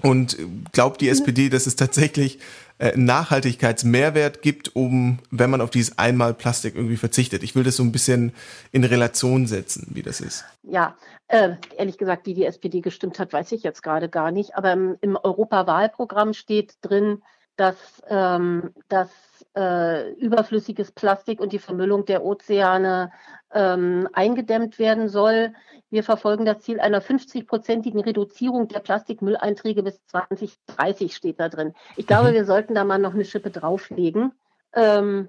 Und 0.00 0.36
glaubt 0.72 1.00
die 1.00 1.08
SPD, 1.08 1.48
dass 1.48 1.68
es 1.68 1.76
tatsächlich 1.76 2.40
äh, 2.82 2.98
Nachhaltigkeitsmehrwert 2.98 4.42
gibt, 4.42 4.74
um, 4.74 5.20
wenn 5.30 5.50
man 5.50 5.60
auf 5.60 5.70
dieses 5.70 5.98
einmal 5.98 6.34
Plastik 6.34 6.74
irgendwie 6.74 6.96
verzichtet? 6.96 7.44
Ich 7.44 7.54
will 7.54 7.62
das 7.62 7.76
so 7.76 7.84
ein 7.84 7.92
bisschen 7.92 8.32
in 8.72 8.82
Relation 8.82 9.46
setzen, 9.46 9.86
wie 9.90 10.02
das 10.02 10.20
ist. 10.20 10.44
Ja, 10.64 10.96
äh, 11.28 11.50
ehrlich 11.78 11.96
gesagt, 11.96 12.26
wie 12.26 12.34
die 12.34 12.44
SPD 12.44 12.80
gestimmt 12.80 13.20
hat, 13.20 13.32
weiß 13.32 13.52
ich 13.52 13.62
jetzt 13.62 13.84
gerade 13.84 14.08
gar 14.08 14.32
nicht. 14.32 14.56
Aber 14.56 14.72
im, 14.72 14.96
im 15.00 15.16
Europawahlprogramm 15.16 16.34
steht 16.34 16.74
drin, 16.82 17.22
dass, 17.54 17.76
ähm, 18.08 18.70
dass 18.88 19.10
äh, 19.56 20.12
überflüssiges 20.14 20.92
Plastik 20.92 21.40
und 21.40 21.52
die 21.52 21.58
Vermüllung 21.58 22.04
der 22.04 22.24
Ozeane 22.24 23.12
ähm, 23.52 24.08
eingedämmt 24.12 24.78
werden 24.78 25.08
soll. 25.08 25.52
Wir 25.90 26.02
verfolgen 26.02 26.44
das 26.44 26.60
Ziel 26.60 26.80
einer 26.80 27.02
50-prozentigen 27.02 28.00
Reduzierung 28.00 28.68
der 28.68 28.80
Plastikmülleinträge 28.80 29.82
bis 29.82 30.04
2030 30.06 31.14
steht 31.14 31.38
da 31.38 31.48
drin. 31.48 31.74
Ich 31.96 32.06
glaube, 32.06 32.30
mhm. 32.30 32.34
wir 32.34 32.44
sollten 32.44 32.74
da 32.74 32.84
mal 32.84 32.98
noch 32.98 33.14
eine 33.14 33.24
Schippe 33.24 33.50
drauflegen. 33.50 34.32
Ähm, 34.74 35.28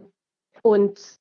und 0.62 1.20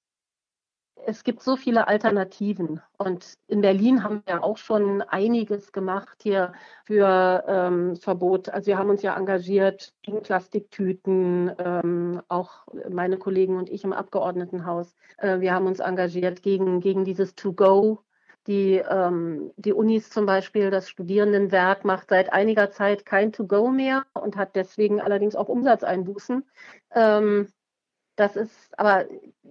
es 1.06 1.24
gibt 1.24 1.42
so 1.42 1.56
viele 1.56 1.88
Alternativen. 1.88 2.80
Und 2.98 3.34
in 3.48 3.60
Berlin 3.60 4.02
haben 4.02 4.22
wir 4.26 4.42
auch 4.42 4.56
schon 4.56 5.02
einiges 5.02 5.72
gemacht 5.72 6.18
hier 6.22 6.52
für 6.84 7.44
ähm, 7.46 7.96
Verbot. 7.96 8.48
Also 8.48 8.68
wir 8.68 8.78
haben 8.78 8.90
uns 8.90 9.02
ja 9.02 9.16
engagiert 9.16 9.92
gegen 10.02 10.22
Plastiktüten, 10.22 11.52
ähm, 11.58 12.22
auch 12.28 12.66
meine 12.90 13.18
Kollegen 13.18 13.56
und 13.56 13.70
ich 13.70 13.84
im 13.84 13.92
Abgeordnetenhaus. 13.92 14.94
Äh, 15.18 15.40
wir 15.40 15.52
haben 15.54 15.66
uns 15.66 15.80
engagiert 15.80 16.42
gegen, 16.42 16.80
gegen 16.80 17.04
dieses 17.04 17.34
To-Go. 17.34 18.00
Die, 18.48 18.82
ähm, 18.90 19.52
die 19.56 19.72
Unis 19.72 20.10
zum 20.10 20.26
Beispiel, 20.26 20.70
das 20.70 20.88
Studierendenwerk 20.88 21.84
macht 21.84 22.08
seit 22.08 22.32
einiger 22.32 22.72
Zeit 22.72 23.06
kein 23.06 23.32
To-Go 23.32 23.68
mehr 23.68 24.04
und 24.14 24.36
hat 24.36 24.56
deswegen 24.56 25.00
allerdings 25.00 25.36
auch 25.36 25.48
Umsatzeinbußen. 25.48 26.44
Ähm, 26.92 27.48
das 28.16 28.36
ist, 28.36 28.78
aber 28.78 29.06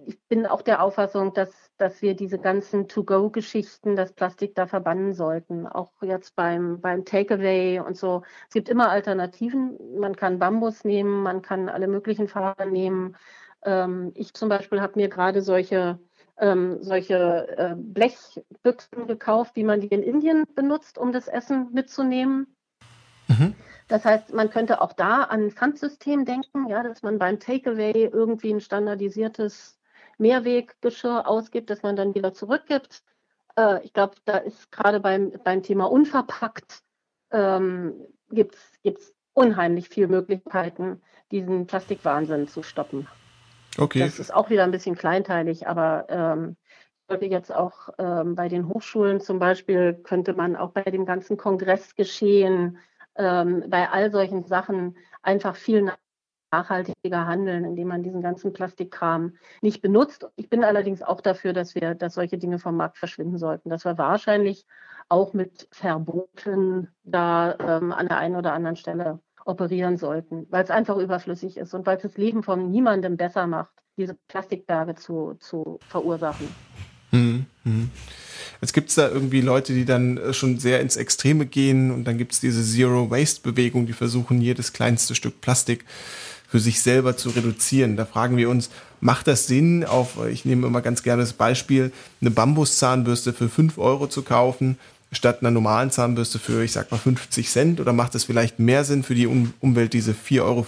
ich 0.06 0.20
bin 0.28 0.46
auch 0.46 0.62
der 0.62 0.82
Auffassung, 0.82 1.34
dass, 1.34 1.50
dass 1.78 2.00
wir 2.00 2.14
diese 2.14 2.38
ganzen 2.38 2.88
To-Go-Geschichten, 2.88 3.96
das 3.96 4.12
Plastik 4.12 4.54
da 4.54 4.66
verbannen 4.66 5.14
sollten. 5.14 5.66
Auch 5.66 5.90
jetzt 6.02 6.36
beim, 6.36 6.80
beim 6.80 7.04
Takeaway 7.04 7.80
und 7.80 7.96
so. 7.96 8.22
Es 8.48 8.54
gibt 8.54 8.68
immer 8.68 8.90
Alternativen. 8.90 9.76
Man 9.98 10.14
kann 10.14 10.38
Bambus 10.38 10.84
nehmen, 10.84 11.22
man 11.22 11.42
kann 11.42 11.68
alle 11.68 11.88
möglichen 11.88 12.28
Farben 12.28 12.72
nehmen. 12.72 13.16
Ähm, 13.64 14.12
ich 14.14 14.34
zum 14.34 14.48
Beispiel 14.48 14.80
habe 14.80 14.94
mir 14.96 15.08
gerade 15.08 15.42
solche, 15.42 15.98
ähm, 16.38 16.82
solche 16.82 17.48
äh, 17.58 17.74
Blechbüchsen 17.76 19.06
gekauft, 19.06 19.56
wie 19.56 19.64
man 19.64 19.80
die 19.80 19.88
in 19.88 20.02
Indien 20.02 20.44
benutzt, 20.54 20.98
um 20.98 21.12
das 21.12 21.26
Essen 21.26 21.68
mitzunehmen. 21.72 22.54
Mhm. 23.28 23.54
Das 23.88 24.04
heißt, 24.04 24.32
man 24.32 24.50
könnte 24.50 24.80
auch 24.80 24.92
da 24.92 25.24
an 25.24 25.46
ein 25.46 25.50
Pfandsystem 25.50 26.24
denken, 26.24 26.68
ja, 26.68 26.82
dass 26.82 27.02
man 27.02 27.18
beim 27.18 27.40
Takeaway 27.40 28.04
irgendwie 28.12 28.52
ein 28.52 28.60
standardisiertes 28.60 29.78
Mehrweggeschirr 30.18 31.26
ausgibt, 31.26 31.70
das 31.70 31.82
man 31.82 31.96
dann 31.96 32.14
wieder 32.14 32.32
zurückgibt. 32.32 33.02
Äh, 33.56 33.84
ich 33.84 33.92
glaube, 33.92 34.14
da 34.24 34.38
ist 34.38 34.70
gerade 34.72 35.00
beim, 35.00 35.32
beim 35.44 35.62
Thema 35.62 35.90
unverpackt 35.90 36.82
ähm, 37.32 37.94
gibt 38.30 38.56
es 38.82 39.14
unheimlich 39.34 39.88
viele 39.88 40.08
Möglichkeiten, 40.08 41.02
diesen 41.30 41.66
Plastikwahnsinn 41.66 42.48
zu 42.48 42.62
stoppen. 42.62 43.08
Okay. 43.78 44.00
Das 44.00 44.18
ist 44.18 44.32
auch 44.32 44.50
wieder 44.50 44.64
ein 44.64 44.70
bisschen 44.70 44.96
kleinteilig, 44.96 45.66
aber 45.66 46.06
ähm, 46.08 46.56
ich 47.02 47.08
wollte 47.08 47.24
jetzt 47.26 47.54
auch 47.54 47.88
ähm, 47.98 48.34
bei 48.34 48.48
den 48.48 48.68
Hochschulen 48.68 49.20
zum 49.20 49.38
Beispiel, 49.38 49.94
könnte 49.94 50.34
man 50.34 50.56
auch 50.56 50.70
bei 50.70 50.82
dem 50.82 51.06
ganzen 51.06 51.36
Kongressgeschehen 51.36 52.78
ähm, 53.16 53.64
bei 53.68 53.90
all 53.90 54.10
solchen 54.10 54.44
Sachen 54.44 54.96
einfach 55.22 55.56
viel 55.56 55.92
nachhaltiger 56.52 57.26
handeln, 57.26 57.64
indem 57.64 57.88
man 57.88 58.02
diesen 58.02 58.20
ganzen 58.20 58.52
Plastikkram 58.52 59.34
nicht 59.62 59.80
benutzt. 59.80 60.28
Ich 60.36 60.50
bin 60.50 60.64
allerdings 60.64 61.02
auch 61.02 61.20
dafür, 61.20 61.52
dass 61.52 61.74
wir, 61.74 61.94
dass 61.94 62.14
solche 62.14 62.38
Dinge 62.38 62.58
vom 62.58 62.76
Markt 62.76 62.98
verschwinden 62.98 63.38
sollten, 63.38 63.70
dass 63.70 63.84
wir 63.84 63.98
wahrscheinlich 63.98 64.66
auch 65.08 65.32
mit 65.32 65.66
Verboten 65.72 66.88
da 67.04 67.56
ähm, 67.58 67.92
an 67.92 68.06
der 68.06 68.18
einen 68.18 68.36
oder 68.36 68.52
anderen 68.52 68.76
Stelle 68.76 69.18
operieren 69.44 69.96
sollten, 69.96 70.46
weil 70.50 70.62
es 70.62 70.70
einfach 70.70 70.96
überflüssig 70.98 71.56
ist 71.56 71.74
und 71.74 71.86
weil 71.86 71.96
es 71.96 72.02
das 72.02 72.16
Leben 72.16 72.42
von 72.42 72.70
niemandem 72.70 73.16
besser 73.16 73.46
macht, 73.46 73.72
diese 73.96 74.14
Plastikberge 74.28 74.94
zu, 74.94 75.34
zu 75.40 75.78
verursachen. 75.88 76.48
Hm, 77.10 77.46
hm. 77.64 77.90
Jetzt 78.62 78.72
gibt 78.74 78.90
es 78.90 78.94
da 78.94 79.08
irgendwie 79.08 79.40
Leute, 79.40 79.74
die 79.74 79.84
dann 79.84 80.16
äh, 80.16 80.32
schon 80.32 80.58
sehr 80.60 80.80
ins 80.80 80.96
Extreme 80.96 81.46
gehen 81.46 81.90
und 81.90 82.04
dann 82.04 82.16
gibt 82.16 82.32
es 82.32 82.40
diese 82.40 82.62
Zero-Waste-Bewegung, 82.62 83.86
die 83.86 83.92
versuchen, 83.92 84.40
jedes 84.40 84.72
kleinste 84.72 85.16
Stück 85.16 85.40
Plastik 85.40 85.84
für 86.48 86.60
sich 86.60 86.80
selber 86.80 87.16
zu 87.16 87.30
reduzieren. 87.30 87.96
Da 87.96 88.06
fragen 88.06 88.36
wir 88.36 88.48
uns, 88.48 88.70
macht 89.00 89.26
das 89.26 89.48
Sinn, 89.48 89.84
auf, 89.84 90.16
ich 90.30 90.44
nehme 90.44 90.66
immer 90.66 90.80
ganz 90.80 91.02
gerne 91.02 91.22
das 91.22 91.32
Beispiel, 91.32 91.92
eine 92.20 92.30
Bambuszahnbürste 92.30 93.32
für 93.32 93.48
fünf 93.48 93.78
Euro 93.78 94.06
zu 94.06 94.22
kaufen, 94.22 94.78
statt 95.12 95.40
einer 95.40 95.50
normalen 95.50 95.90
Zahnbürste 95.90 96.38
für, 96.38 96.64
ich 96.64 96.72
sag 96.72 96.90
mal, 96.90 96.96
50 96.96 97.48
Cent? 97.48 97.80
Oder 97.80 97.92
macht 97.92 98.14
es 98.14 98.24
vielleicht 98.24 98.58
mehr 98.58 98.84
Sinn 98.84 99.02
für 99.02 99.14
die 99.14 99.26
um 99.26 99.52
Umwelt, 99.60 99.92
diese 99.92 100.12
4,50 100.12 100.40
Euro 100.40 100.66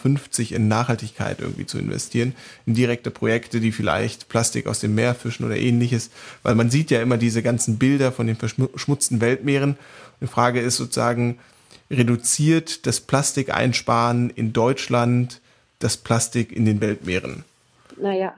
in 0.57 0.68
Nachhaltigkeit 0.68 1.40
irgendwie 1.40 1.66
zu 1.66 1.78
investieren, 1.78 2.35
in 2.66 2.74
direkte 2.74 3.11
Projekte, 3.11 3.61
die 3.61 3.72
vielleicht 3.72 4.28
Plastik 4.28 4.66
aus 4.66 4.80
dem 4.80 4.94
Meer 4.94 5.14
fischen 5.14 5.46
oder 5.46 5.57
ähnliches? 5.57 6.11
Weil 6.42 6.54
man 6.54 6.70
sieht 6.70 6.90
ja 6.90 7.00
immer 7.00 7.16
diese 7.16 7.42
ganzen 7.42 7.78
Bilder 7.78 8.12
von 8.12 8.26
den 8.26 8.37
verschmutzten 8.37 9.20
Weltmeeren. 9.20 9.76
Die 10.20 10.26
Frage 10.26 10.61
ist 10.61 10.76
sozusagen, 10.76 11.38
reduziert 11.90 12.87
das 12.87 13.00
Plastikeinsparen 13.00 14.30
in 14.30 14.52
Deutschland 14.52 15.40
das 15.78 15.96
Plastik 15.96 16.52
in 16.52 16.64
den 16.64 16.80
Weltmeeren? 16.80 17.44
Naja, 17.96 18.35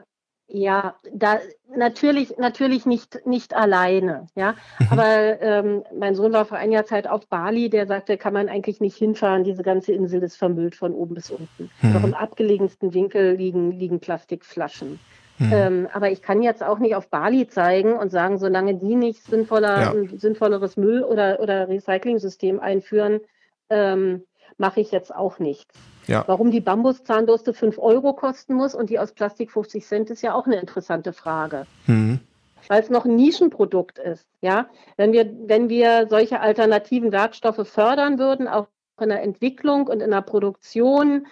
ja, 0.48 0.94
da 1.12 1.38
natürlich, 1.74 2.36
natürlich 2.38 2.86
nicht, 2.86 3.26
nicht 3.26 3.54
alleine, 3.54 4.26
ja. 4.34 4.54
Mhm. 4.78 4.86
Aber 4.90 5.40
ähm, 5.40 5.84
mein 5.98 6.14
Sohn 6.14 6.32
war 6.32 6.44
vor 6.44 6.58
einiger 6.58 6.84
Zeit 6.84 7.08
auf 7.08 7.26
Bali, 7.26 7.70
der 7.70 7.86
sagte, 7.86 8.16
kann 8.16 8.32
man 8.32 8.48
eigentlich 8.48 8.80
nicht 8.80 8.96
hinfahren, 8.96 9.44
diese 9.44 9.62
ganze 9.62 9.92
Insel 9.92 10.22
ist 10.22 10.36
vermüllt 10.36 10.76
von 10.76 10.94
oben 10.94 11.14
bis 11.14 11.30
unten. 11.30 11.70
Mhm. 11.82 11.92
Noch 11.92 12.04
im 12.04 12.14
abgelegensten 12.14 12.94
Winkel 12.94 13.36
liegen, 13.36 13.72
liegen 13.72 14.00
Plastikflaschen. 14.00 14.98
Mhm. 15.38 15.52
Ähm, 15.52 15.88
aber 15.92 16.10
ich 16.10 16.22
kann 16.22 16.42
jetzt 16.42 16.62
auch 16.62 16.78
nicht 16.78 16.94
auf 16.94 17.08
Bali 17.08 17.46
zeigen 17.46 17.94
und 17.94 18.10
sagen, 18.10 18.38
solange 18.38 18.74
die 18.76 18.94
nicht 18.94 19.22
sinnvoller, 19.22 19.80
ja. 19.80 19.90
ein 19.92 20.18
sinnvolleres 20.18 20.76
Müll- 20.76 21.04
oder, 21.04 21.40
oder 21.40 21.68
Recycling-System 21.68 22.58
einführen, 22.60 23.20
ähm, 23.68 24.22
mache 24.56 24.80
ich 24.80 24.92
jetzt 24.92 25.14
auch 25.14 25.38
nichts. 25.38 25.74
Ja. 26.06 26.24
Warum 26.26 26.50
die 26.50 26.60
Bambuszahnbürste 26.60 27.52
5 27.52 27.78
Euro 27.78 28.12
kosten 28.12 28.54
muss 28.54 28.74
und 28.74 28.90
die 28.90 28.98
aus 28.98 29.12
Plastik 29.12 29.50
50 29.50 29.84
Cent, 29.84 30.10
ist 30.10 30.22
ja 30.22 30.34
auch 30.34 30.46
eine 30.46 30.60
interessante 30.60 31.12
Frage. 31.12 31.66
Mhm. 31.86 32.20
Weil 32.68 32.82
es 32.82 32.90
noch 32.90 33.04
ein 33.04 33.16
Nischenprodukt 33.16 33.98
ist. 33.98 34.26
Ja? 34.40 34.68
Wenn, 34.96 35.12
wir, 35.12 35.32
wenn 35.46 35.68
wir 35.68 36.06
solche 36.08 36.40
alternativen 36.40 37.12
Werkstoffe 37.12 37.66
fördern 37.68 38.18
würden, 38.18 38.48
auch 38.48 38.68
in 39.00 39.08
der 39.08 39.22
Entwicklung 39.22 39.88
und 39.88 40.00
in 40.00 40.10
der 40.10 40.22
Produktion 40.22 41.26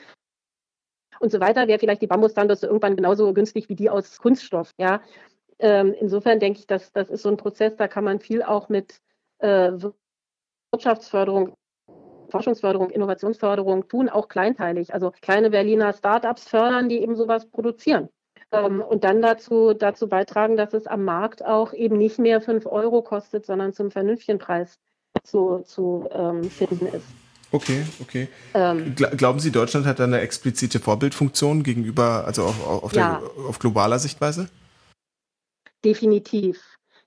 und 1.20 1.30
so 1.30 1.40
weiter, 1.40 1.66
wäre 1.66 1.78
vielleicht 1.78 2.02
die 2.02 2.06
Bambuszahnbürste 2.06 2.66
irgendwann 2.66 2.96
genauso 2.96 3.32
günstig 3.32 3.68
wie 3.68 3.74
die 3.74 3.90
aus 3.90 4.18
Kunststoff. 4.18 4.70
Ja? 4.78 5.00
Ähm, 5.58 5.94
insofern 5.98 6.40
denke 6.40 6.58
ich, 6.58 6.66
dass 6.66 6.92
das 6.92 7.10
ist 7.10 7.22
so 7.22 7.28
ein 7.28 7.36
Prozess, 7.36 7.76
da 7.76 7.88
kann 7.88 8.04
man 8.04 8.20
viel 8.20 8.42
auch 8.42 8.68
mit 8.68 9.00
äh, 9.38 9.72
Wirtschaftsförderung 10.72 11.54
Forschungsförderung, 12.34 12.90
Innovationsförderung 12.90 13.86
tun, 13.86 14.08
auch 14.08 14.28
kleinteilig. 14.28 14.92
Also 14.92 15.12
kleine 15.20 15.50
Berliner 15.50 15.92
Startups 15.92 16.48
fördern, 16.48 16.88
die 16.88 16.98
eben 17.00 17.14
sowas 17.14 17.46
produzieren. 17.46 18.08
Ähm, 18.50 18.80
und 18.80 19.04
dann 19.04 19.22
dazu, 19.22 19.72
dazu 19.72 20.08
beitragen, 20.08 20.56
dass 20.56 20.74
es 20.74 20.88
am 20.88 21.04
Markt 21.04 21.44
auch 21.44 21.72
eben 21.72 21.96
nicht 21.96 22.18
mehr 22.18 22.40
5 22.40 22.66
Euro 22.66 23.02
kostet, 23.02 23.46
sondern 23.46 23.72
zum 23.72 23.92
vernünftigen 23.92 24.40
Preis 24.40 24.74
zu, 25.22 25.60
zu 25.60 26.08
ähm, 26.10 26.42
finden 26.50 26.88
ist. 26.88 27.06
Okay, 27.52 27.86
okay. 28.02 28.28
Ähm, 28.52 28.96
Glauben 28.96 29.38
Sie, 29.38 29.52
Deutschland 29.52 29.86
hat 29.86 30.00
da 30.00 30.04
eine 30.04 30.18
explizite 30.18 30.80
Vorbildfunktion 30.80 31.62
gegenüber, 31.62 32.24
also 32.26 32.42
auf, 32.42 32.66
auf, 32.66 32.92
ja. 32.94 33.20
der, 33.20 33.44
auf 33.46 33.60
globaler 33.60 34.00
Sichtweise? 34.00 34.48
Definitiv. 35.84 36.60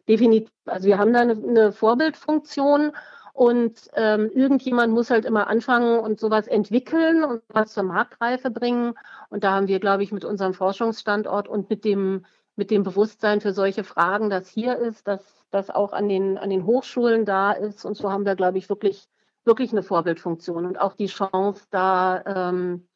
Definitiv. 0.07 0.49
Also 0.65 0.87
wir 0.87 0.97
haben 0.97 1.11
da 1.11 1.19
eine, 1.19 1.33
eine 1.33 1.73
Vorbildfunktion 1.73 2.93
und 3.37 3.91
ähm, 3.93 4.31
irgendjemand 4.33 4.91
muss 4.91 5.11
halt 5.11 5.23
immer 5.23 5.45
anfangen 5.45 5.99
und 5.99 6.19
sowas 6.19 6.47
entwickeln 6.47 7.23
und 7.23 7.43
was 7.49 7.71
zur 7.71 7.83
Marktreife 7.83 8.49
bringen. 8.49 8.95
Und 9.29 9.43
da 9.43 9.51
haben 9.51 9.67
wir, 9.67 9.79
glaube 9.79 10.01
ich, 10.01 10.11
mit 10.11 10.25
unserem 10.25 10.55
Forschungsstandort 10.55 11.47
und 11.47 11.69
mit 11.69 11.85
dem, 11.85 12.25
mit 12.55 12.71
dem 12.71 12.81
Bewusstsein 12.81 13.39
für 13.39 13.53
solche 13.53 13.83
Fragen, 13.83 14.31
das 14.31 14.49
hier 14.49 14.75
ist, 14.77 15.07
dass 15.07 15.21
das 15.51 15.69
auch 15.69 15.93
an 15.93 16.09
den, 16.09 16.39
an 16.39 16.49
den 16.49 16.65
Hochschulen 16.65 17.25
da 17.25 17.51
ist. 17.51 17.85
Und 17.85 17.95
so 17.95 18.11
haben 18.11 18.25
wir, 18.25 18.35
glaube 18.35 18.57
ich, 18.57 18.69
wirklich, 18.69 19.07
wirklich 19.45 19.71
eine 19.71 19.83
Vorbildfunktion 19.83 20.65
und 20.65 20.81
auch 20.81 20.93
die 20.93 21.05
Chance, 21.05 21.61
da 21.69 22.23
ähm, 22.25 22.87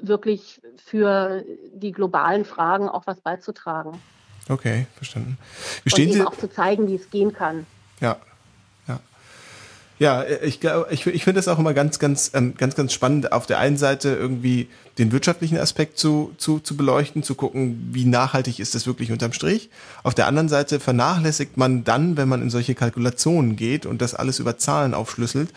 wirklich 0.00 0.60
für 0.76 1.44
die 1.72 1.92
globalen 1.92 2.44
Fragen 2.44 2.88
auch 2.88 3.06
was 3.06 3.20
beizutragen. 3.20 4.02
Okay, 4.48 4.88
verstanden. 4.96 5.38
Wie 5.84 5.90
stehen 5.90 6.08
und 6.08 6.14
Sie 6.14 6.22
auch 6.24 6.36
zu 6.36 6.50
zeigen, 6.50 6.88
wie 6.88 6.96
es 6.96 7.10
gehen 7.10 7.32
kann. 7.32 7.64
Ja, 8.00 8.16
Ja, 10.04 10.22
ich, 10.22 10.60
ich, 10.90 11.06
ich 11.06 11.24
finde 11.24 11.40
es 11.40 11.48
auch 11.48 11.58
immer 11.58 11.72
ganz, 11.72 11.98
ganz, 11.98 12.30
ähm, 12.34 12.52
ganz, 12.58 12.74
ganz 12.74 12.92
spannend, 12.92 13.32
auf 13.32 13.46
der 13.46 13.58
einen 13.58 13.78
Seite 13.78 14.10
irgendwie 14.10 14.68
den 14.98 15.12
wirtschaftlichen 15.12 15.56
Aspekt 15.56 15.98
zu, 15.98 16.34
zu, 16.36 16.58
zu 16.58 16.76
beleuchten, 16.76 17.22
zu 17.22 17.34
gucken, 17.34 17.88
wie 17.90 18.04
nachhaltig 18.04 18.60
ist 18.60 18.74
das 18.74 18.86
wirklich 18.86 19.12
unterm 19.12 19.32
Strich. 19.32 19.70
Auf 20.02 20.14
der 20.14 20.26
anderen 20.26 20.50
Seite 20.50 20.78
vernachlässigt 20.78 21.56
man 21.56 21.84
dann, 21.84 22.18
wenn 22.18 22.28
man 22.28 22.42
in 22.42 22.50
solche 22.50 22.74
Kalkulationen 22.74 23.56
geht 23.56 23.86
und 23.86 24.02
das 24.02 24.14
alles 24.14 24.40
über 24.40 24.58
Zahlen 24.58 24.92
aufschlüsselt, 24.92 25.48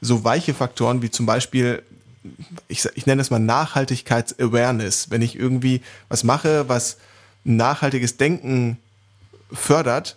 so 0.00 0.22
weiche 0.22 0.54
Faktoren 0.54 1.02
wie 1.02 1.10
zum 1.10 1.26
Beispiel, 1.26 1.82
ich, 2.68 2.88
ich 2.94 3.06
nenne 3.06 3.22
es 3.22 3.30
mal 3.30 3.40
Nachhaltigkeits-Awareness. 3.40 5.10
Wenn 5.10 5.22
ich 5.22 5.36
irgendwie 5.36 5.80
was 6.08 6.22
mache, 6.22 6.68
was 6.68 6.98
nachhaltiges 7.42 8.18
Denken 8.18 8.78
fördert, 9.52 10.16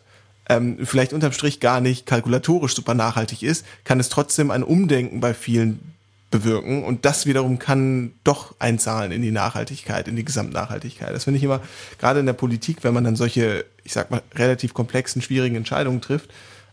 ähm, 0.50 0.80
vielleicht 0.84 1.14
unterm 1.14 1.32
Strich 1.32 1.60
gar 1.60 1.80
nicht 1.80 2.06
kalkulatorisch 2.06 2.76
super 2.76 2.96
nachhaltig 2.96 3.44
ist, 3.44 3.66
kann 3.84 4.00
es 4.00 4.10
trotzdem 4.10 4.52
ein 4.52 4.64
Umdenken 4.64 5.20
bei 5.22 5.34
vielen 5.34 5.94
bewirken 6.32 6.84
und 6.84 7.06
das 7.06 7.26
wiederum 7.26 7.58
kann 7.58 8.14
doch 8.24 8.54
einzahlen 8.60 9.12
in 9.12 9.22
die 9.22 9.32
Nachhaltigkeit, 9.32 10.08
in 10.08 10.16
die 10.16 10.26
Gesamtnachhaltigkeit. 10.26 11.14
Das 11.14 11.24
finde 11.24 11.38
ich 11.38 11.44
immer, 11.44 11.62
gerade 11.98 12.20
in 12.20 12.26
der 12.26 12.34
Politik, 12.34 12.84
wenn 12.84 12.94
man 12.94 13.04
dann 13.04 13.16
solche, 13.16 13.66
ich 13.84 13.94
sag 13.94 14.12
mal, 14.12 14.22
relativ 14.36 14.74
komplexen, 14.74 15.22
schwierigen 15.22 15.56
Entscheidungen 15.56 16.02
trifft, 16.02 16.30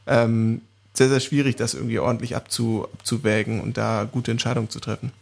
ähm, 0.07 0.61
sehr, 0.93 1.09
sehr 1.09 1.21
schwierig, 1.21 1.57
das 1.57 1.75
irgendwie 1.75 1.99
ordentlich 1.99 2.37
abzu, 2.37 2.87
abzuwägen 2.93 3.61
und 3.61 3.77
da 3.77 4.09
gute 4.11 4.31
Entscheidungen 4.31 4.71
zu 4.71 4.81
treffen. 4.81 5.13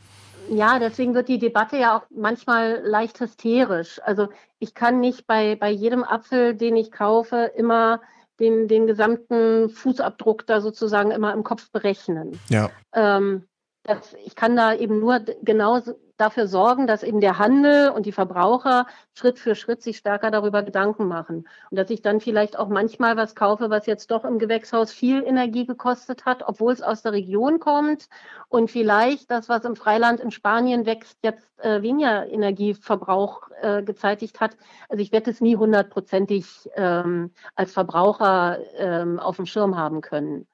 Ja, 0.51 0.79
deswegen 0.79 1.15
wird 1.15 1.29
die 1.29 1.39
Debatte 1.39 1.79
ja 1.79 1.97
auch 1.97 2.03
manchmal 2.15 2.83
leicht 2.85 3.19
hysterisch. 3.21 4.01
Also 4.05 4.29
ich 4.59 4.75
kann 4.75 5.01
nicht 5.01 5.27
bei, 5.27 5.57
bei 5.57 5.71
jedem 5.71 6.05
Apfel, 6.05 6.55
den 6.55 6.77
ich 6.77 6.91
kaufe, 6.91 7.51
immer 7.57 8.01
den, 8.41 8.69
den 8.69 8.87
gesamten 8.87 9.69
Fußabdruck 9.69 10.47
da 10.47 10.61
sozusagen 10.61 11.11
immer 11.11 11.33
im 11.33 11.45
Kopf 11.45 11.71
berechnen. 11.71 12.39
Ja. 12.49 12.71
Ähm, 12.93 13.47
das, 13.85 14.15
ich 14.25 14.35
kann 14.35 14.57
da 14.57 14.75
eben 14.75 14.99
nur 14.99 15.21
genau 15.43 15.81
dafür 16.17 16.47
sorgen, 16.47 16.87
dass 16.87 17.03
eben 17.03 17.21
der 17.21 17.39
Handel 17.39 17.91
und 17.91 18.07
die 18.07 18.13
Verbraucher 18.13 18.87
Schritt 19.15 19.39
für 19.39 19.55
Schritt 19.55 19.83
sich 19.83 19.97
stärker 19.97 20.31
darüber 20.31 20.63
Gedanken 20.63 21.07
machen. 21.07 21.49
Und 21.71 21.77
dass 21.77 21.91
ich 21.91 22.03
dann 22.03 22.21
vielleicht 22.21 22.59
auch 22.59 22.69
manchmal 22.69 23.17
was 23.17 23.35
kaufe, 23.35 23.71
was 23.71 23.87
jetzt 23.87 24.11
doch 24.11 24.25
im 24.25 24.39
Gewächshaus 24.39 24.93
viel 24.93 25.23
Energie 25.25 25.67
gekostet 25.67 26.25
hat, 26.25 26.43
obwohl 26.47 26.73
es 26.73 26.83
aus 26.83 27.03
der 27.03 27.13
Region 27.13 27.59
kommt. 27.59 28.09
Und 28.49 28.71
vielleicht 28.71 29.31
das, 29.31 29.49
was 29.49 29.65
im 29.65 29.77
Freiland 29.77 30.21
in 30.21 30.31
Spanien 30.31 30.87
wächst, 30.87 31.19
jetzt 31.23 31.59
äh, 31.59 31.83
weniger 31.83 32.27
Energieverbrauch 32.27 33.51
äh, 33.61 33.83
gezeitigt 33.83 34.41
hat. 34.41 34.57
Also 34.89 35.03
ich 35.03 35.11
werde 35.11 35.31
es 35.31 35.41
nie 35.41 35.57
hundertprozentig 35.57 36.71
ähm, 36.77 37.33
als 37.57 37.73
Verbraucher 37.73 38.59
ähm, 38.77 39.19
auf 39.19 39.37
dem 39.37 39.47
Schirm 39.47 39.77
haben 39.77 40.01
können. 40.01 40.47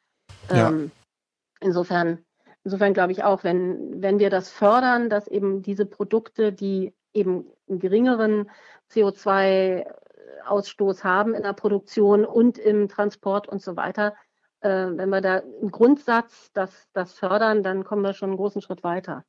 Ähm, 0.48 0.56
ja. 0.56 1.66
Insofern 1.66 2.24
insofern 2.64 2.94
glaube 2.94 3.12
ich 3.12 3.22
auch, 3.24 3.44
wenn, 3.44 4.02
wenn 4.02 4.18
wir 4.18 4.30
das 4.30 4.50
fördern, 4.50 5.10
dass 5.10 5.28
eben 5.28 5.62
diese 5.62 5.84
Produkte, 5.86 6.52
die 6.52 6.94
eben 7.12 7.46
einen 7.68 7.78
geringeren 7.78 8.50
CO2-Ausstoß 8.92 11.04
haben 11.04 11.34
in 11.34 11.42
der 11.42 11.52
Produktion 11.52 12.24
und 12.24 12.58
im 12.58 12.88
Transport 12.88 13.48
und 13.48 13.62
so 13.62 13.76
weiter, 13.76 14.14
äh, 14.60 14.68
wenn 14.68 15.10
wir 15.10 15.20
da 15.20 15.36
im 15.38 15.70
Grundsatz 15.70 16.50
das, 16.52 16.88
das 16.92 17.12
fördern, 17.12 17.62
dann 17.62 17.84
kommen 17.84 18.02
wir 18.02 18.14
schon 18.14 18.30
einen 18.30 18.38
großen 18.38 18.62
Schritt 18.62 18.82
weiter. 18.84 19.24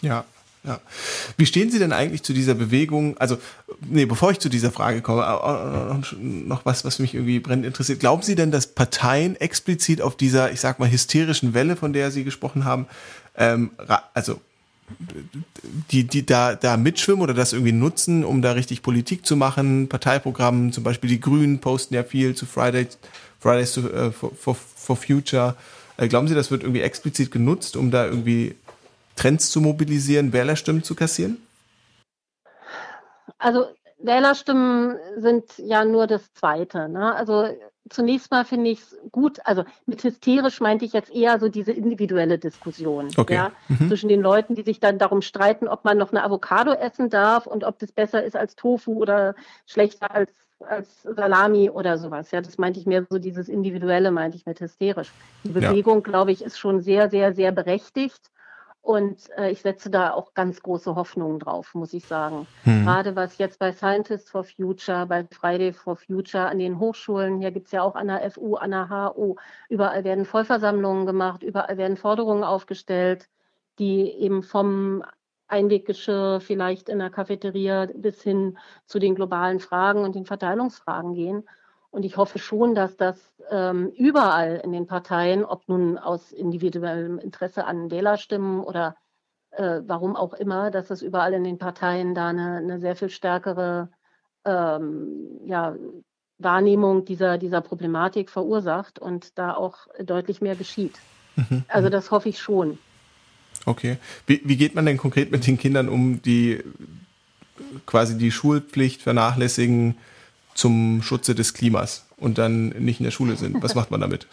Ja, 0.00 0.24
ja. 0.66 0.80
Wie 1.36 1.44
stehen 1.44 1.70
Sie 1.70 1.78
denn 1.78 1.92
eigentlich 1.92 2.22
zu 2.22 2.32
dieser 2.32 2.54
Bewegung? 2.54 3.18
Also, 3.18 3.36
nee, 3.86 4.06
bevor 4.06 4.30
ich 4.30 4.38
zu 4.38 4.48
dieser 4.48 4.70
Frage 4.70 5.02
komme, 5.02 5.22
noch 6.20 6.64
was, 6.64 6.84
was 6.84 6.98
mich 6.98 7.14
irgendwie 7.14 7.38
brennend 7.38 7.66
interessiert. 7.66 8.00
Glauben 8.00 8.22
Sie 8.22 8.34
denn, 8.34 8.50
dass 8.50 8.66
Parteien 8.66 9.36
explizit 9.36 10.00
auf 10.00 10.16
dieser, 10.16 10.52
ich 10.52 10.60
sag 10.60 10.78
mal, 10.78 10.90
hysterischen 10.90 11.52
Welle, 11.52 11.76
von 11.76 11.92
der 11.92 12.10
Sie 12.10 12.24
gesprochen 12.24 12.64
haben, 12.64 12.86
ähm, 13.36 13.72
also 14.14 14.40
die, 15.90 16.04
die 16.04 16.24
da, 16.24 16.54
da 16.54 16.76
mitschwimmen 16.76 17.22
oder 17.22 17.34
das 17.34 17.52
irgendwie 17.52 17.72
nutzen, 17.72 18.24
um 18.24 18.42
da 18.42 18.52
richtig 18.52 18.82
Politik 18.82 19.26
zu 19.26 19.36
machen, 19.36 19.88
Parteiprogrammen, 19.88 20.72
zum 20.72 20.84
Beispiel 20.84 21.10
die 21.10 21.20
Grünen 21.20 21.58
posten 21.58 21.94
ja 21.94 22.04
viel 22.04 22.34
zu 22.34 22.46
Fridays, 22.46 22.98
Fridays 23.40 23.74
to, 23.74 23.80
uh, 23.80 24.10
for, 24.12 24.32
for, 24.34 24.54
for 24.54 24.96
Future. 24.96 25.56
Äh, 25.96 26.08
glauben 26.08 26.28
Sie, 26.28 26.34
das 26.34 26.50
wird 26.50 26.62
irgendwie 26.62 26.82
explizit 26.82 27.30
genutzt, 27.30 27.76
um 27.76 27.90
da 27.90 28.06
irgendwie 28.06 28.54
Trends 29.16 29.50
zu 29.50 29.60
mobilisieren, 29.60 30.32
Wählerstimmen 30.32 30.82
zu 30.82 30.94
kassieren? 30.94 31.38
Also 33.38 33.66
Wählerstimmen 33.98 34.96
sind 35.16 35.44
ja 35.58 35.84
nur 35.84 36.06
das 36.06 36.32
Zweite. 36.34 36.88
Ne? 36.88 37.14
Also 37.14 37.48
zunächst 37.90 38.30
mal 38.30 38.44
finde 38.44 38.70
ich 38.70 38.80
es 38.80 38.96
gut, 39.10 39.38
also 39.44 39.64
mit 39.86 40.02
hysterisch 40.02 40.60
meinte 40.60 40.84
ich 40.84 40.92
jetzt 40.92 41.14
eher 41.14 41.38
so 41.38 41.48
diese 41.48 41.72
individuelle 41.72 42.38
Diskussion 42.38 43.08
okay. 43.16 43.34
ja, 43.34 43.52
mhm. 43.68 43.88
zwischen 43.88 44.08
den 44.08 44.20
Leuten, 44.20 44.54
die 44.54 44.62
sich 44.62 44.80
dann 44.80 44.98
darum 44.98 45.22
streiten, 45.22 45.68
ob 45.68 45.84
man 45.84 45.98
noch 45.98 46.10
eine 46.10 46.24
Avocado 46.24 46.72
essen 46.72 47.10
darf 47.10 47.46
und 47.46 47.64
ob 47.64 47.78
das 47.78 47.92
besser 47.92 48.22
ist 48.24 48.36
als 48.36 48.56
Tofu 48.56 48.94
oder 48.94 49.34
schlechter 49.66 50.10
als, 50.10 50.32
als 50.60 51.02
Salami 51.02 51.70
oder 51.70 51.98
sowas. 51.98 52.30
Ja, 52.30 52.40
das 52.40 52.58
meinte 52.58 52.80
ich 52.80 52.86
mehr 52.86 53.06
so 53.08 53.18
dieses 53.18 53.48
Individuelle, 53.48 54.10
meinte 54.10 54.36
ich 54.36 54.46
mit 54.46 54.60
hysterisch. 54.60 55.12
Die 55.44 55.50
Bewegung, 55.50 55.96
ja. 55.96 56.10
glaube 56.10 56.32
ich, 56.32 56.42
ist 56.42 56.58
schon 56.58 56.80
sehr, 56.80 57.10
sehr, 57.10 57.34
sehr 57.34 57.52
berechtigt. 57.52 58.30
Und 58.84 59.30
äh, 59.38 59.50
ich 59.50 59.62
setze 59.62 59.88
da 59.88 60.12
auch 60.12 60.34
ganz 60.34 60.60
große 60.60 60.94
Hoffnungen 60.94 61.38
drauf, 61.38 61.74
muss 61.74 61.94
ich 61.94 62.04
sagen. 62.04 62.46
Hm. 62.64 62.84
Gerade 62.84 63.16
was 63.16 63.38
jetzt 63.38 63.58
bei 63.58 63.72
Scientists 63.72 64.30
for 64.30 64.44
Future, 64.44 65.06
bei 65.06 65.26
Friday 65.32 65.72
for 65.72 65.96
Future 65.96 66.44
an 66.44 66.58
den 66.58 66.78
Hochschulen, 66.78 67.40
hier 67.40 67.50
gibt's 67.50 67.72
ja 67.72 67.80
auch 67.80 67.94
an 67.94 68.08
der 68.08 68.30
FU, 68.30 68.56
an 68.56 68.72
der 68.72 68.90
HU, 68.90 69.36
überall 69.70 70.04
werden 70.04 70.26
Vollversammlungen 70.26 71.06
gemacht, 71.06 71.42
überall 71.42 71.78
werden 71.78 71.96
Forderungen 71.96 72.44
aufgestellt, 72.44 73.30
die 73.78 74.02
eben 74.02 74.42
vom 74.42 75.02
Einweggeschirr 75.48 76.42
vielleicht 76.42 76.90
in 76.90 76.98
der 76.98 77.08
Cafeteria 77.08 77.88
bis 77.94 78.22
hin 78.22 78.58
zu 78.84 78.98
den 78.98 79.14
globalen 79.14 79.60
Fragen 79.60 80.00
und 80.00 80.14
den 80.14 80.26
Verteilungsfragen 80.26 81.14
gehen. 81.14 81.48
Und 81.94 82.04
ich 82.04 82.16
hoffe 82.16 82.40
schon, 82.40 82.74
dass 82.74 82.96
das 82.96 83.16
ähm, 83.52 83.88
überall 83.96 84.60
in 84.64 84.72
den 84.72 84.88
Parteien, 84.88 85.44
ob 85.44 85.68
nun 85.68 85.96
aus 85.96 86.32
individuellem 86.32 87.20
Interesse 87.20 87.66
an 87.66 87.88
Wählerstimmen 87.88 88.64
oder 88.64 88.96
äh, 89.52 89.80
warum 89.86 90.16
auch 90.16 90.34
immer, 90.34 90.72
dass 90.72 90.88
das 90.88 91.02
überall 91.02 91.34
in 91.34 91.44
den 91.44 91.56
Parteien 91.58 92.16
da 92.16 92.30
eine, 92.30 92.56
eine 92.56 92.80
sehr 92.80 92.96
viel 92.96 93.10
stärkere 93.10 93.90
ähm, 94.44 95.38
ja, 95.46 95.76
Wahrnehmung 96.38 97.04
dieser, 97.04 97.38
dieser 97.38 97.60
Problematik 97.60 98.28
verursacht 98.28 98.98
und 98.98 99.38
da 99.38 99.54
auch 99.54 99.86
deutlich 100.02 100.40
mehr 100.40 100.56
geschieht. 100.56 100.98
Mhm. 101.36 101.62
Also 101.68 101.90
das 101.90 102.10
hoffe 102.10 102.28
ich 102.28 102.40
schon. 102.40 102.76
Okay. 103.66 103.98
Wie, 104.26 104.40
wie 104.42 104.56
geht 104.56 104.74
man 104.74 104.84
denn 104.84 104.96
konkret 104.96 105.30
mit 105.30 105.46
den 105.46 105.58
Kindern 105.58 105.88
um, 105.88 106.20
die 106.22 106.60
quasi 107.86 108.18
die 108.18 108.32
Schulpflicht 108.32 109.00
vernachlässigen? 109.00 109.96
Zum 110.54 111.02
Schutze 111.02 111.34
des 111.34 111.54
Klimas 111.54 112.06
und 112.16 112.38
dann 112.38 112.68
nicht 112.68 113.00
in 113.00 113.04
der 113.04 113.10
Schule 113.10 113.36
sind. 113.36 113.62
Was 113.62 113.74
macht 113.74 113.90
man 113.90 114.00
damit? 114.00 114.26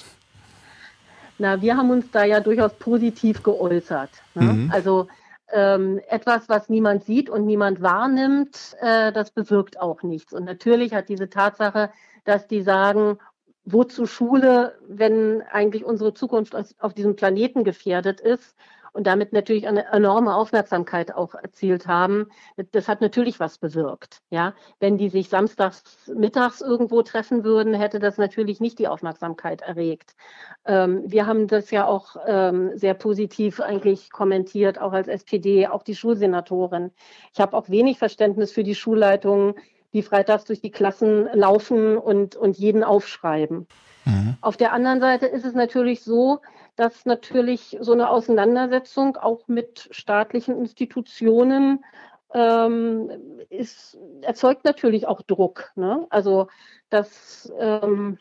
Na, 1.38 1.62
wir 1.62 1.76
haben 1.76 1.90
uns 1.90 2.06
da 2.12 2.24
ja 2.24 2.40
durchaus 2.40 2.74
positiv 2.74 3.42
geäußert. 3.42 4.12
Ne? 4.36 4.54
Mhm. 4.54 4.72
Also 4.72 5.08
ähm, 5.52 6.00
etwas, 6.08 6.48
was 6.48 6.70
niemand 6.70 7.04
sieht 7.04 7.30
und 7.30 7.46
niemand 7.46 7.82
wahrnimmt, 7.82 8.76
äh, 8.80 9.12
das 9.12 9.32
bewirkt 9.32 9.80
auch 9.80 10.04
nichts. 10.04 10.34
Und 10.34 10.46
natürlich 10.46 10.94
hat 10.94 11.10
diese 11.10 11.30
Tatsache, 11.30 11.92
dass 12.26 12.48
die 12.48 12.62
sagen, 12.62 13.18
wozu 13.66 14.06
Schule, 14.06 14.78
wenn 14.88 15.42
eigentlich 15.52 15.84
unsere 15.84 16.14
Zukunft 16.14 16.56
auf 16.80 16.94
diesem 16.94 17.16
Planeten 17.16 17.64
gefährdet 17.64 18.22
ist, 18.22 18.56
und 18.93 19.08
damit 19.08 19.34
natürlich 19.34 19.67
eine 19.67 19.91
enorme 19.91 20.36
Aufmerksamkeit 20.36 21.13
auch 21.13 21.34
erzielt 21.34 21.88
haben. 21.88 22.27
Das 22.71 22.88
hat 22.88 23.01
natürlich 23.01 23.39
was 23.39 23.58
bewirkt. 23.58 24.21
Ja, 24.30 24.54
wenn 24.80 24.97
die 24.97 25.10
sich 25.10 25.30
samstags 25.30 26.12
mittags 26.13 26.62
irgendwo 26.62 27.01
treffen 27.01 27.43
würden, 27.43 27.73
hätte 27.73 27.99
das 27.99 28.17
natürlich 28.17 28.60
nicht 28.60 28.80
die 28.80 28.88
Aufmerksamkeit 28.88 29.62
erregt. 29.62 30.15
Ähm, 30.65 31.04
wir 31.06 31.25
haben 31.25 31.47
das 31.47 31.71
ja 31.71 31.88
auch 31.88 32.15
ähm, 32.25 32.71
sehr 32.75 32.93
positiv 32.93 33.62
eigentlich 33.62 34.12
kommentiert, 34.12 34.80
auch 34.80 34.93
als 34.93 35.08
SPD, 35.08 35.67
auch 35.67 35.84
die 35.84 35.95
Schulsenatorin. 35.95 36.91
Ich 37.34 37.39
habe 37.39 37.56
auch 37.56 37.69
wenig 37.69 37.97
Verständnis 37.97 38.51
für 38.51 38.63
die 38.63 38.75
Schulleitungen, 38.75 39.56
die 39.93 40.04
freitags 40.04 40.45
durch 40.45 40.62
die 40.62 40.71
Klassen 40.71 41.27
laufen 41.34 41.97
und, 41.97 42.36
und 42.36 42.58
jeden 42.58 42.84
aufschreiben. 42.84 43.67
Mhm. 44.06 44.38
Auf 44.41 44.58
der 44.58 44.73
anderen 44.73 44.99
Seite 44.99 45.27
ist 45.27 45.45
es 45.45 45.54
natürlich 45.54 46.04
so, 46.04 46.39
dass 46.82 47.06
natürlich 47.06 47.78
so 47.80 47.91
eine 47.91 48.10
Auseinandersetzung 48.10 49.15
auch 49.15 49.48
mit 49.48 49.88
staatlichen 49.91 50.58
Institutionen 50.58 51.86
ähm, 52.34 53.12
ist, 53.50 54.00
erzeugt 54.24 54.65
natürlich 54.65 55.06
auch 55.06 55.22
Druck. 55.22 55.72
Ne? 55.76 56.08
Also 56.10 56.48
das, 56.89 57.54
ähm, 57.60 58.17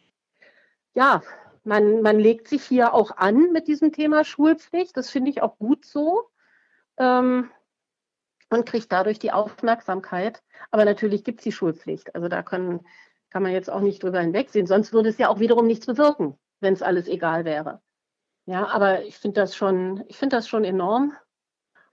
ja, 0.92 1.22
man, 1.64 2.02
man 2.02 2.18
legt 2.18 2.48
sich 2.48 2.62
hier 2.62 2.92
auch 2.92 3.16
an 3.16 3.50
mit 3.50 3.66
diesem 3.66 3.92
Thema 3.92 4.24
Schulpflicht. 4.24 4.94
Das 4.94 5.08
finde 5.08 5.30
ich 5.30 5.40
auch 5.40 5.56
gut 5.56 5.86
so. 5.86 6.28
Ähm, 6.98 7.50
und 8.50 8.66
kriegt 8.66 8.92
dadurch 8.92 9.18
die 9.18 9.32
Aufmerksamkeit. 9.32 10.42
Aber 10.70 10.84
natürlich 10.84 11.24
gibt 11.24 11.40
es 11.40 11.44
die 11.44 11.52
Schulpflicht. 11.52 12.14
Also 12.14 12.28
da 12.28 12.42
können, 12.42 12.80
kann 13.30 13.42
man 13.42 13.52
jetzt 13.52 13.70
auch 13.70 13.80
nicht 13.80 14.02
drüber 14.02 14.20
hinwegsehen. 14.20 14.66
Sonst 14.66 14.92
würde 14.92 15.08
es 15.08 15.16
ja 15.16 15.30
auch 15.30 15.40
wiederum 15.40 15.66
nichts 15.66 15.86
bewirken, 15.86 16.38
wenn 16.60 16.74
es 16.74 16.82
alles 16.82 17.08
egal 17.08 17.46
wäre. 17.46 17.80
Ja, 18.46 18.66
aber 18.68 19.04
ich 19.04 19.16
finde 19.16 19.40
das 19.40 19.54
schon, 19.54 20.04
ich 20.08 20.16
finde 20.16 20.36
das 20.36 20.48
schon 20.48 20.64
enorm. 20.64 21.12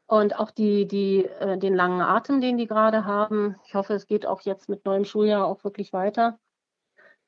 Und 0.09 0.39
auch 0.39 0.51
die, 0.51 0.87
die, 0.87 1.25
äh, 1.25 1.57
den 1.57 1.75
langen 1.75 1.99
Atem, 1.99 2.39
den 2.39 2.57
die 2.57 2.65
gerade 2.67 3.03
haben. 3.03 3.57
Ich 3.67 3.73
hoffe, 3.73 3.93
es 3.93 4.07
geht 4.07 4.25
auch 4.25 4.41
jetzt 4.41 4.69
mit 4.69 4.85
neuem 4.85 5.03
Schuljahr 5.03 5.45
auch 5.45 5.65
wirklich 5.65 5.91
weiter, 5.91 6.39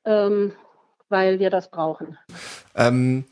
ähm, 0.06 0.52
weil 1.10 1.38
wir 1.38 1.50
das 1.50 1.70
brauchen. 1.70 2.16
Ähm, 2.74 3.26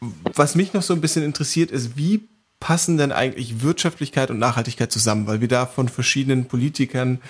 was 0.00 0.54
mich 0.54 0.72
noch 0.72 0.82
so 0.82 0.94
ein 0.94 1.02
bisschen 1.02 1.24
interessiert, 1.24 1.70
ist, 1.70 1.98
wie 1.98 2.26
passen 2.58 2.96
denn 2.96 3.12
eigentlich 3.12 3.62
Wirtschaftlichkeit 3.62 4.30
und 4.30 4.38
Nachhaltigkeit 4.38 4.90
zusammen? 4.90 5.26
Weil 5.26 5.42
wir 5.42 5.48
da 5.48 5.66
von 5.66 5.88
verschiedenen 5.88 6.46
Politikern 6.46 7.20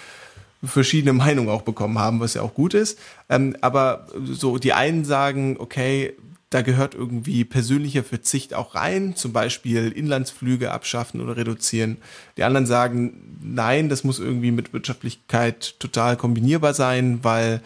verschiedene 0.63 1.13
Meinungen 1.13 1.51
auch 1.51 1.63
bekommen 1.63 1.99
haben, 1.99 2.21
was 2.21 2.35
ja 2.35 2.43
auch 2.43 2.55
gut 2.55 2.75
ist. 2.75 2.99
Ähm, 3.29 3.57
aber 3.61 4.07
so 4.25 4.59
die 4.59 4.73
einen 4.73 5.05
sagen, 5.05 5.57
okay, 5.59 6.17
da 6.51 6.63
gehört 6.63 6.95
irgendwie 6.95 7.45
persönlicher 7.45 8.03
Verzicht 8.03 8.55
auch 8.55 8.75
rein, 8.75 9.15
zum 9.17 9.33
Beispiel 9.33 9.93
Inlandsflüge 9.93 10.71
abschaffen 10.71 11.21
oder 11.21 11.37
reduzieren. 11.37 11.99
Die 12.37 12.45
anderen 12.45 12.67
sagen, 12.67 13.39
nein, 13.43 13.89
das 13.89 14.03
muss 14.03 14.19
irgendwie 14.19 14.51
mit 14.51 14.73
Wirtschaftlichkeit 14.73 15.79
total 15.79 16.17
kombinierbar 16.17 16.73
sein, 16.73 17.21
weil 17.23 17.61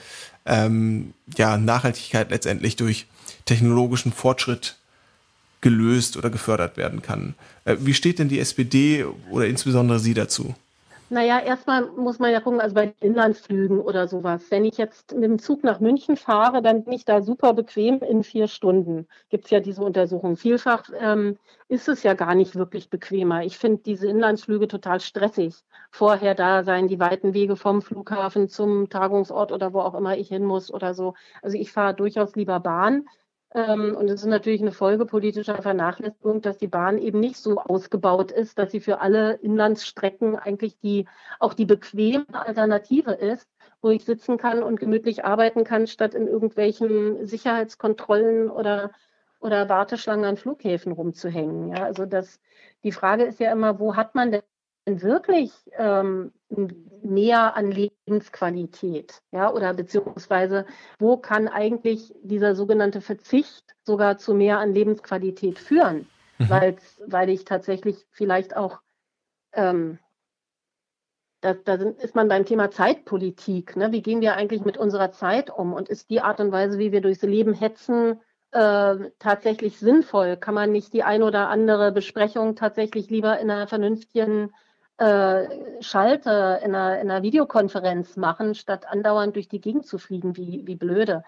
ähm, 0.46 1.14
ja 1.36 1.56
Nachhaltigkeit 1.58 2.30
letztendlich 2.30 2.74
durch 2.74 3.06
technologischen 3.44 4.12
Fortschritt 4.12 4.76
gelöst 5.60 6.16
oder 6.16 6.28
gefördert 6.28 6.76
werden 6.76 7.02
kann. 7.02 7.34
Äh, 7.64 7.76
wie 7.80 7.94
steht 7.94 8.18
denn 8.18 8.28
die 8.28 8.40
SPD 8.40 9.04
oder 9.30 9.46
insbesondere 9.46 10.00
Sie 10.00 10.14
dazu? 10.14 10.54
Naja, 11.12 11.40
erstmal 11.40 11.90
muss 11.90 12.18
man 12.18 12.32
ja 12.32 12.40
gucken, 12.40 12.58
also 12.62 12.74
bei 12.74 12.94
Inlandsflügen 13.00 13.80
oder 13.80 14.08
sowas. 14.08 14.50
Wenn 14.50 14.64
ich 14.64 14.78
jetzt 14.78 15.12
mit 15.12 15.24
dem 15.24 15.38
Zug 15.38 15.62
nach 15.62 15.78
München 15.78 16.16
fahre, 16.16 16.62
dann 16.62 16.84
bin 16.84 16.94
ich 16.94 17.04
da 17.04 17.20
super 17.20 17.52
bequem 17.52 18.00
in 18.00 18.22
vier 18.24 18.48
Stunden. 18.48 19.06
Gibt 19.28 19.44
es 19.44 19.50
ja 19.50 19.60
diese 19.60 19.82
Untersuchung. 19.84 20.38
Vielfach 20.38 20.88
ähm, 20.98 21.36
ist 21.68 21.86
es 21.88 22.02
ja 22.02 22.14
gar 22.14 22.34
nicht 22.34 22.56
wirklich 22.56 22.88
bequemer. 22.88 23.44
Ich 23.44 23.58
finde 23.58 23.82
diese 23.82 24.08
Inlandsflüge 24.08 24.68
total 24.68 25.00
stressig. 25.00 25.54
Vorher 25.90 26.34
da 26.34 26.64
sein, 26.64 26.88
die 26.88 26.98
weiten 26.98 27.34
Wege 27.34 27.56
vom 27.56 27.82
Flughafen 27.82 28.48
zum 28.48 28.88
Tagungsort 28.88 29.52
oder 29.52 29.74
wo 29.74 29.80
auch 29.80 29.94
immer 29.94 30.16
ich 30.16 30.28
hin 30.28 30.46
muss 30.46 30.72
oder 30.72 30.94
so. 30.94 31.12
Also 31.42 31.58
ich 31.58 31.72
fahre 31.72 31.92
durchaus 31.94 32.36
lieber 32.36 32.58
Bahn. 32.58 33.04
Ähm, 33.54 33.94
und 33.96 34.08
es 34.08 34.22
ist 34.22 34.26
natürlich 34.26 34.62
eine 34.62 34.72
Folge 34.72 35.04
politischer 35.04 35.60
Vernachlässigung, 35.60 36.40
dass 36.40 36.56
die 36.56 36.68
Bahn 36.68 36.98
eben 36.98 37.20
nicht 37.20 37.36
so 37.36 37.58
ausgebaut 37.58 38.32
ist, 38.32 38.58
dass 38.58 38.72
sie 38.72 38.80
für 38.80 39.00
alle 39.00 39.34
Inlandsstrecken 39.34 40.36
eigentlich 40.36 40.78
die, 40.78 41.06
auch 41.38 41.52
die 41.52 41.66
bequeme 41.66 42.24
Alternative 42.32 43.12
ist, 43.12 43.46
wo 43.82 43.90
ich 43.90 44.04
sitzen 44.04 44.38
kann 44.38 44.62
und 44.62 44.80
gemütlich 44.80 45.24
arbeiten 45.24 45.64
kann, 45.64 45.86
statt 45.86 46.14
in 46.14 46.28
irgendwelchen 46.28 47.26
Sicherheitskontrollen 47.26 48.50
oder, 48.50 48.90
oder 49.40 49.68
Warteschlangen 49.68 50.24
an 50.24 50.36
Flughäfen 50.38 50.92
rumzuhängen. 50.92 51.76
Ja, 51.76 51.84
also 51.84 52.06
das, 52.06 52.40
die 52.84 52.92
Frage 52.92 53.24
ist 53.24 53.40
ja 53.40 53.52
immer, 53.52 53.78
wo 53.78 53.96
hat 53.96 54.14
man 54.14 54.32
denn 54.32 54.42
wirklich 54.86 55.52
ähm, 55.76 56.32
näher 57.02 57.56
an 57.56 57.70
Lebensqualität, 57.70 59.22
ja, 59.30 59.52
oder 59.52 59.74
beziehungsweise 59.74 60.66
wo 60.98 61.16
kann 61.16 61.48
eigentlich 61.48 62.14
dieser 62.22 62.54
sogenannte 62.54 63.00
Verzicht 63.00 63.64
sogar 63.84 64.18
zu 64.18 64.34
mehr 64.34 64.58
an 64.58 64.72
Lebensqualität 64.72 65.58
führen, 65.58 66.08
mhm. 66.38 66.50
weil, 67.06 67.28
ich 67.28 67.44
tatsächlich 67.44 68.06
vielleicht 68.10 68.56
auch, 68.56 68.80
ähm, 69.52 69.98
da, 71.40 71.54
da 71.54 71.74
ist 71.74 72.14
man 72.14 72.28
beim 72.28 72.44
Thema 72.44 72.70
Zeitpolitik, 72.70 73.76
ne? 73.76 73.92
wie 73.92 74.02
gehen 74.02 74.20
wir 74.20 74.34
eigentlich 74.34 74.64
mit 74.64 74.78
unserer 74.78 75.12
Zeit 75.12 75.50
um 75.50 75.72
und 75.72 75.88
ist 75.88 76.10
die 76.10 76.20
Art 76.20 76.40
und 76.40 76.52
Weise, 76.52 76.78
wie 76.78 76.92
wir 76.92 77.00
durchs 77.00 77.22
Leben 77.22 77.52
hetzen, 77.52 78.20
äh, 78.52 79.10
tatsächlich 79.18 79.78
sinnvoll? 79.78 80.36
Kann 80.36 80.54
man 80.54 80.70
nicht 80.70 80.92
die 80.92 81.02
ein 81.02 81.22
oder 81.22 81.48
andere 81.48 81.90
Besprechung 81.90 82.54
tatsächlich 82.54 83.10
lieber 83.10 83.40
in 83.40 83.50
einer 83.50 83.66
vernünftigen 83.66 84.52
äh, 84.98 85.82
Schalter 85.82 86.60
in 86.62 86.74
einer, 86.74 87.00
in 87.00 87.10
einer, 87.10 87.22
Videokonferenz 87.22 88.16
machen, 88.16 88.54
statt 88.54 88.86
andauernd 88.88 89.36
durch 89.36 89.48
die 89.48 89.60
Gegend 89.60 89.86
zu 89.86 89.98
fliegen, 89.98 90.36
wie, 90.36 90.66
wie 90.66 90.76
blöde. 90.76 91.24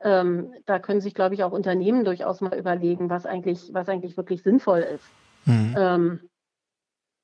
Ähm, 0.00 0.54
da 0.66 0.78
können 0.78 1.00
sich, 1.00 1.14
glaube 1.14 1.34
ich, 1.34 1.42
auch 1.42 1.52
Unternehmen 1.52 2.04
durchaus 2.04 2.40
mal 2.40 2.56
überlegen, 2.56 3.10
was 3.10 3.26
eigentlich, 3.26 3.70
was 3.74 3.88
eigentlich 3.88 4.16
wirklich 4.16 4.42
sinnvoll 4.42 4.80
ist. 4.80 5.04
Mhm. 5.44 5.74
Ähm, 5.76 6.20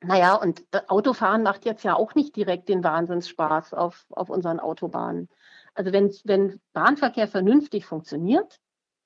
naja, 0.01 0.35
und 0.35 0.65
Autofahren 0.89 1.43
macht 1.43 1.65
jetzt 1.65 1.85
ja 1.85 1.95
auch 1.95 2.15
nicht 2.15 2.37
direkt 2.37 2.69
den 2.69 2.85
Wahnsinnsspaß 2.85 3.75
auf, 3.75 4.05
auf 4.11 4.29
unseren 4.29 4.61
Autobahnen. 4.61 5.29
Also 5.75 5.93
wenn, 5.93 6.13
wenn 6.25 6.61
Bahnverkehr 6.73 7.29
vernünftig 7.29 7.87
funktioniert, 7.87 8.61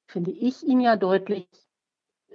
finde 0.06 0.30
ich 0.30 0.62
ihn 0.62 0.80
ja 0.80 0.96
deutlich, 0.96 1.48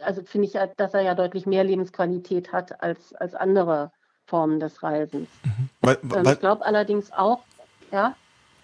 also 0.02 0.24
finde 0.24 0.48
ich, 0.48 0.54
ja, 0.54 0.68
dass 0.68 0.94
er 0.94 1.02
ja 1.02 1.16
deutlich 1.16 1.46
mehr 1.46 1.64
Lebensqualität 1.64 2.54
hat 2.54 2.82
als, 2.82 3.14
als 3.14 3.36
andere 3.36 3.92
Formen 4.28 4.60
des 4.60 4.84
Reisens. 4.84 5.30
Mhm. 5.44 5.70
Weil, 5.82 5.98
ähm, 6.04 6.12
weil, 6.12 6.34
ich 6.34 6.40
glaube 6.40 6.66
allerdings 6.66 7.12
auch, 7.12 7.40
ja. 7.92 8.16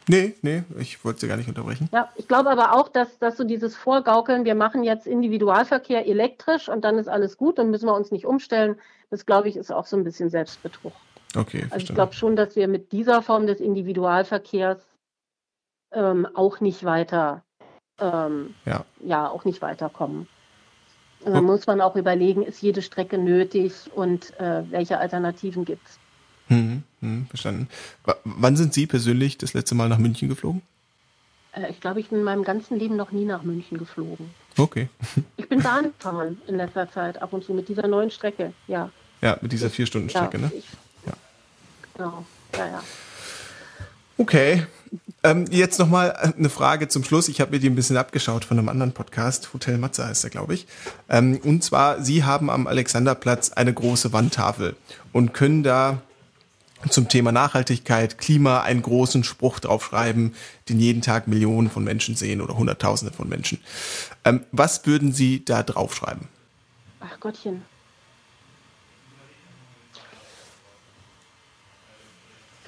Nee, 0.08 0.36
nee, 0.42 0.64
ich 0.80 1.06
wollte 1.06 1.20
Sie 1.20 1.28
gar 1.28 1.38
nicht 1.38 1.50
unterbrechen. 1.50 1.88
Ja, 1.92 2.10
ich 2.16 2.28
glaube 2.28 2.50
aber 2.50 2.74
auch, 2.74 2.90
dass, 2.90 3.20
dass 3.20 3.38
so 3.38 3.44
dieses 3.44 3.76
Vorgaukeln, 3.76 4.44
wir 4.44 4.56
machen 4.56 4.84
jetzt 4.84 5.06
Individualverkehr 5.06 6.08
elektrisch 6.08 6.68
und 6.68 6.84
dann 6.84 6.98
ist 6.98 7.08
alles 7.08 7.38
gut, 7.38 7.60
dann 7.60 7.70
müssen 7.70 7.86
wir 7.86 7.94
uns 7.94 8.10
nicht 8.10 8.26
umstellen, 8.26 8.78
das 9.12 9.26
glaube 9.26 9.50
ich 9.50 9.56
ist 9.56 9.72
auch 9.72 9.86
so 9.86 9.98
ein 9.98 10.04
bisschen 10.04 10.30
Selbstbetrug. 10.32 10.94
Okay. 11.36 11.68
Also 11.70 11.84
ich 11.84 11.94
glaube 11.94 12.14
schon, 12.14 12.36
dass 12.36 12.56
wir 12.56 12.68
mit 12.68 12.92
dieser 12.92 13.22
Form 13.22 13.46
des 13.46 13.60
Individualverkehrs 13.60 14.80
ähm, 15.92 16.28
auch 16.34 16.60
nicht 16.60 16.84
weiter, 16.84 17.44
ähm, 18.00 18.56
ja. 18.66 18.86
ja, 19.02 19.30
auch 19.30 19.46
nicht 19.46 19.62
weiterkommen. 19.62 20.28
Und 21.22 21.34
dann 21.34 21.44
muss 21.44 21.68
man 21.68 21.82
auch 21.82 21.96
überlegen, 21.96 22.44
ist 22.44 22.62
jede 22.62 22.82
Strecke 22.82 23.18
nötig 23.18 23.74
und 23.94 24.38
äh, 24.40 24.64
welche 24.70 25.00
Alternativen 25.00 25.66
gibt 25.66 25.86
es. 25.86 26.00
Hm, 26.48 26.84
hm, 27.02 27.28
verstanden. 27.28 27.68
W 28.06 28.14
wann 28.24 28.56
sind 28.56 28.74
Sie 28.74 28.88
persönlich 28.88 29.38
das 29.38 29.54
letzte 29.54 29.76
Mal 29.76 29.90
nach 29.90 29.98
München 29.98 30.30
geflogen? 30.30 30.62
Äh, 31.54 31.70
ich 31.70 31.82
glaube, 31.82 32.00
ich 32.00 32.10
bin 32.10 32.20
in 32.20 32.24
meinem 32.24 32.44
ganzen 32.44 32.80
Leben 32.80 32.96
noch 32.96 33.12
nie 33.12 33.26
nach 33.26 33.44
München 33.44 33.78
geflogen. 33.78 34.30
Okay. 34.58 34.90
ich 35.38 35.48
bin 35.48 35.62
Bahn 35.62 35.86
gefahren 35.86 36.42
in 36.48 36.56
letzter 36.56 36.90
Zeit, 36.92 37.22
ab 37.22 37.34
und 37.34 37.44
zu 37.44 37.54
mit 37.54 37.68
dieser 37.68 37.88
neuen 37.88 38.12
Strecke, 38.12 38.54
ja. 38.68 38.90
Ja, 39.22 39.38
mit 39.42 39.52
dieser 39.52 39.70
Vier-Stunden-Strecke, 39.70 40.38
ja, 40.38 40.48
ne? 40.48 40.52
Ich, 40.56 40.66
ja. 41.06 41.14
Genau, 41.96 42.26
ja, 42.58 42.68
ja. 42.68 42.84
Okay. 44.20 44.66
Ähm, 45.24 45.46
jetzt 45.50 45.80
nochmal 45.80 46.12
eine 46.12 46.50
Frage 46.50 46.90
zum 46.90 47.06
Schluss. 47.06 47.30
Ich 47.30 47.40
habe 47.40 47.52
mir 47.52 47.60
die 47.60 47.70
ein 47.70 47.76
bisschen 47.76 47.96
abgeschaut 47.96 48.44
von 48.44 48.60
einem 48.60 48.68
anderen 48.68 48.92
Podcast. 48.92 49.54
Hotel 49.54 49.78
Matze 49.78 50.06
heißt 50.06 50.26
er, 50.26 50.30
glaube 50.30 50.56
ich. 50.56 50.68
Ähm, 51.08 51.40
und 51.42 51.64
zwar, 51.64 52.04
Sie 52.04 52.26
haben 52.26 52.50
am 52.50 52.68
Alexanderplatz 52.68 53.52
eine 53.52 53.74
große 53.74 54.12
Wandtafel 54.12 54.76
und 55.14 55.34
können 55.34 55.64
da 55.64 56.02
zum 56.90 57.08
Thema 57.08 57.32
Nachhaltigkeit, 57.32 58.18
Klima 58.18 58.62
einen 58.62 58.82
großen 58.82 59.24
Spruch 59.24 59.60
draufschreiben, 59.60 60.36
den 60.68 60.80
jeden 60.82 61.02
Tag 61.02 61.28
Millionen 61.30 61.70
von 61.70 61.86
Menschen 61.86 62.18
sehen 62.18 62.42
oder 62.42 62.58
Hunderttausende 62.58 63.14
von 63.14 63.30
Menschen. 63.30 63.60
Ähm, 64.26 64.42
was 64.52 64.86
würden 64.86 65.14
Sie 65.14 65.46
da 65.46 65.64
draufschreiben? 65.64 66.28
Ach 67.00 67.18
Gottchen. 67.22 67.62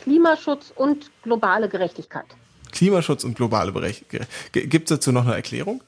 Klimaschutz 0.01 0.73
und 0.75 1.11
globale 1.23 1.69
Gerechtigkeit. 1.69 2.25
Klimaschutz 2.71 3.23
und 3.23 3.35
globale 3.35 3.71
Gerechtigkeit. 3.71 4.27
Gibt 4.51 4.89
es 4.89 4.97
dazu 4.97 5.11
noch 5.11 5.25
eine 5.25 5.35
Erklärung? 5.35 5.83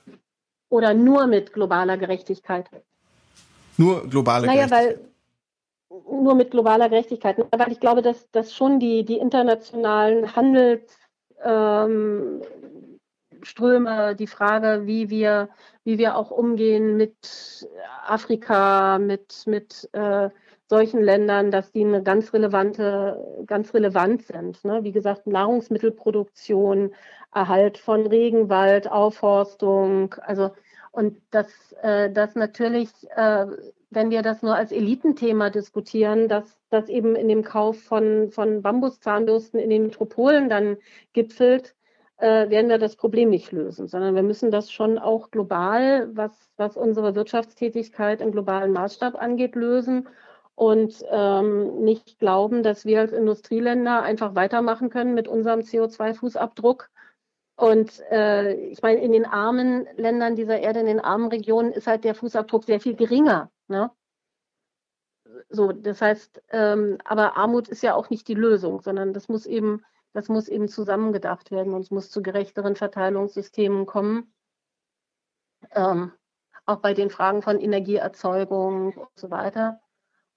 Oder 0.70 0.94
nur 0.94 1.28
mit 1.28 1.54
globaler 1.54 1.98
Gerechtigkeit? 1.98 2.70
Nur 3.78 4.08
globale 4.08 4.48
naja, 4.48 4.66
Gerechtigkeit. 4.66 5.00
Weil, 5.00 6.24
nur 6.24 6.36
mit 6.36 6.52
globaler 6.52 6.90
Gerechtigkeit. 6.90 7.38
Weil 7.52 7.72
ich 7.72 7.80
glaube, 7.80 8.02
dass, 8.02 8.30
dass 8.32 8.54
schon 8.54 8.80
die, 8.80 9.06
die 9.06 9.18
internationalen 9.18 10.36
Handelsströme, 10.36 12.42
ähm, 13.54 14.18
die 14.18 14.28
Frage, 14.28 14.86
wie 14.86 15.10
wir, 15.10 15.50
wie 15.84 15.98
wir 15.98 16.18
auch 16.18 16.32
umgehen 16.32 16.98
mit 16.98 17.68
Afrika, 18.08 18.98
mit, 18.98 19.44
mit 19.46 19.90
äh, 19.94 20.30
solchen 20.74 21.04
Ländern, 21.04 21.52
dass 21.52 21.72
die 21.72 21.86
eine 21.86 22.02
ganz 22.02 22.34
relevante, 22.34 23.44
ganz 23.46 23.76
relevant 23.76 24.24
sind. 24.24 24.66
Ne? 24.66 24.80
Wie 24.84 24.92
gesagt, 24.92 25.28
Nahrungsmittelproduktion, 25.28 26.96
Erhalt 27.32 27.78
von 27.78 28.08
Regenwald, 28.08 28.90
Aufforstung, 28.92 30.16
also 30.22 30.50
und 30.92 31.22
dass 31.30 31.76
äh, 31.84 32.12
das 32.12 32.34
natürlich, 32.36 32.90
äh, 33.16 33.46
wenn 33.92 34.10
wir 34.10 34.24
das 34.24 34.42
nur 34.42 34.56
als 34.56 34.72
Elitenthema 34.72 35.52
diskutieren, 35.52 36.28
dass 36.28 36.58
das 36.72 36.90
eben 36.90 37.16
in 37.16 37.28
dem 37.28 37.44
Kauf 37.44 37.80
von, 37.80 38.32
von 38.32 38.64
Bambuszahnbürsten 38.64 39.60
in 39.60 39.70
den 39.70 39.84
Metropolen 39.84 40.50
dann 40.50 40.78
gipfelt, 41.14 41.76
äh, 42.18 42.50
werden 42.50 42.70
wir 42.70 42.80
das 42.80 42.96
Problem 42.96 43.30
nicht 43.30 43.52
lösen, 43.52 43.88
sondern 43.88 44.16
wir 44.16 44.24
müssen 44.24 44.50
das 44.50 44.72
schon 44.72 44.98
auch 44.98 45.30
global, 45.30 46.10
was, 46.16 46.32
was 46.58 46.78
unsere 46.78 47.14
Wirtschaftstätigkeit 47.16 48.22
im 48.22 48.32
globalen 48.32 48.72
Maßstab 48.72 49.16
angeht, 49.16 49.56
lösen 49.56 50.08
und 50.56 51.04
ähm, 51.10 51.84
nicht 51.84 52.20
glauben, 52.20 52.64
dass 52.64 52.86
wir 52.86 53.00
als 53.02 53.12
Industrieländer 53.12 54.04
einfach 54.04 54.36
weitermachen 54.36 54.90
können 54.90 55.14
mit 55.16 55.28
unserem 55.28 55.62
CO2-Fußabdruck 55.62 56.90
Und 57.56 58.00
äh, 58.12 58.54
ich 58.70 58.82
meine, 58.82 59.02
in 59.02 59.12
den 59.12 59.26
armen 59.26 59.88
Ländern 59.96 60.36
dieser 60.36 60.60
Erde, 60.60 60.80
in 60.82 60.88
den 60.88 61.00
armen 61.00 61.30
Regionen 61.30 61.72
ist 61.72 61.88
halt 61.88 62.04
der 62.04 62.16
Fußabdruck 62.16 62.66
sehr 62.66 62.80
viel 62.80 62.96
geringer. 62.96 63.52
Ne? 63.68 63.92
So, 65.50 65.72
das 65.72 66.02
heißt, 66.02 66.42
ähm, 66.50 66.98
aber 67.06 67.38
Armut 67.38 67.68
ist 67.70 67.84
ja 67.84 67.96
auch 67.96 68.10
nicht 68.10 68.28
die 68.28 68.34
Lösung, 68.36 68.82
sondern 68.82 69.14
das 69.14 69.30
muss 69.30 69.46
eben, 69.46 69.84
das 70.14 70.30
muss 70.30 70.48
eben 70.48 70.68
zusammengedacht 70.68 71.52
werden 71.52 71.74
und 71.74 71.82
es 71.82 71.92
muss 71.92 72.10
zu 72.12 72.22
gerechteren 72.24 72.76
Verteilungssystemen 72.76 73.86
kommen. 73.86 74.34
Ähm, 75.72 76.12
auch 76.66 76.78
bei 76.78 76.94
den 76.94 77.10
Fragen 77.10 77.42
von 77.42 77.60
Energieerzeugung 77.60 78.94
und 78.94 79.10
so 79.20 79.30
weiter. 79.32 79.83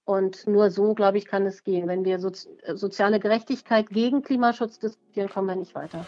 Und 0.06 0.46
nur 0.46 0.70
so, 0.70 0.94
glaube 0.94 1.18
ich, 1.18 1.26
kann 1.26 1.44
es 1.46 1.64
gehen. 1.64 1.88
Wenn 1.88 2.04
wir 2.04 2.20
so, 2.20 2.30
soziale 2.74 3.18
Gerechtigkeit 3.18 3.90
gegen 3.90 4.22
Klimaschutz 4.22 4.78
diskutieren, 4.78 5.28
kommen 5.28 5.48
wir 5.48 5.56
nicht 5.56 5.74
weiter. 5.74 6.06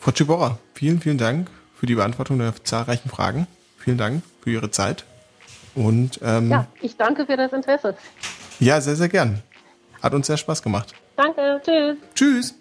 Frau 0.00 0.12
Ciborra, 0.12 0.58
vielen, 0.72 0.98
vielen 0.98 1.18
Dank 1.18 1.50
für 1.74 1.84
die 1.84 1.94
Beantwortung 1.94 2.38
der 2.38 2.54
zahlreichen 2.64 3.10
Fragen. 3.10 3.46
Vielen 3.76 3.98
Dank 3.98 4.22
für 4.40 4.50
Ihre 4.50 4.70
Zeit. 4.70 5.04
Und 5.74 6.18
ähm, 6.22 6.50
ja, 6.50 6.66
ich 6.80 6.96
danke 6.96 7.26
für 7.26 7.36
das 7.36 7.52
Interesse. 7.52 7.94
Ja, 8.60 8.80
sehr, 8.80 8.96
sehr 8.96 9.08
gern. 9.08 9.42
Hat 10.02 10.14
uns 10.14 10.26
sehr 10.26 10.38
Spaß 10.38 10.62
gemacht. 10.62 10.94
Danke, 11.16 11.60
tschüss. 11.62 11.96
Tschüss. 12.14 12.54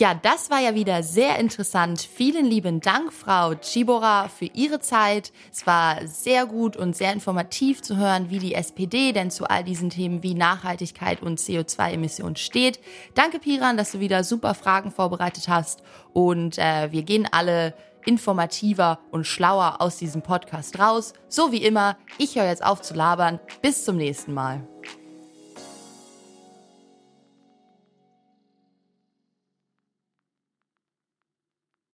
Ja, 0.00 0.14
das 0.14 0.48
war 0.48 0.60
ja 0.60 0.74
wieder 0.74 1.02
sehr 1.02 1.38
interessant. 1.38 2.00
Vielen 2.00 2.46
lieben 2.46 2.80
Dank, 2.80 3.12
Frau 3.12 3.54
Chibora, 3.54 4.28
für 4.28 4.46
Ihre 4.46 4.80
Zeit. 4.80 5.30
Es 5.52 5.66
war 5.66 6.06
sehr 6.06 6.46
gut 6.46 6.74
und 6.74 6.96
sehr 6.96 7.12
informativ 7.12 7.82
zu 7.82 7.98
hören, 7.98 8.30
wie 8.30 8.38
die 8.38 8.54
SPD 8.54 9.12
denn 9.12 9.30
zu 9.30 9.44
all 9.44 9.62
diesen 9.62 9.90
Themen 9.90 10.22
wie 10.22 10.32
Nachhaltigkeit 10.32 11.20
und 11.20 11.38
CO2-Emissionen 11.38 12.36
steht. 12.36 12.80
Danke, 13.14 13.40
Piran, 13.40 13.76
dass 13.76 13.92
du 13.92 14.00
wieder 14.00 14.24
super 14.24 14.54
Fragen 14.54 14.90
vorbereitet 14.90 15.48
hast. 15.48 15.82
Und 16.14 16.56
äh, 16.56 16.90
wir 16.90 17.02
gehen 17.02 17.28
alle 17.30 17.74
informativer 18.06 19.00
und 19.10 19.26
schlauer 19.26 19.82
aus 19.82 19.98
diesem 19.98 20.22
Podcast 20.22 20.78
raus. 20.78 21.12
So 21.28 21.52
wie 21.52 21.62
immer, 21.62 21.98
ich 22.16 22.36
höre 22.36 22.46
jetzt 22.46 22.64
auf 22.64 22.80
zu 22.80 22.94
labern. 22.94 23.38
Bis 23.60 23.84
zum 23.84 23.98
nächsten 23.98 24.32
Mal. 24.32 24.66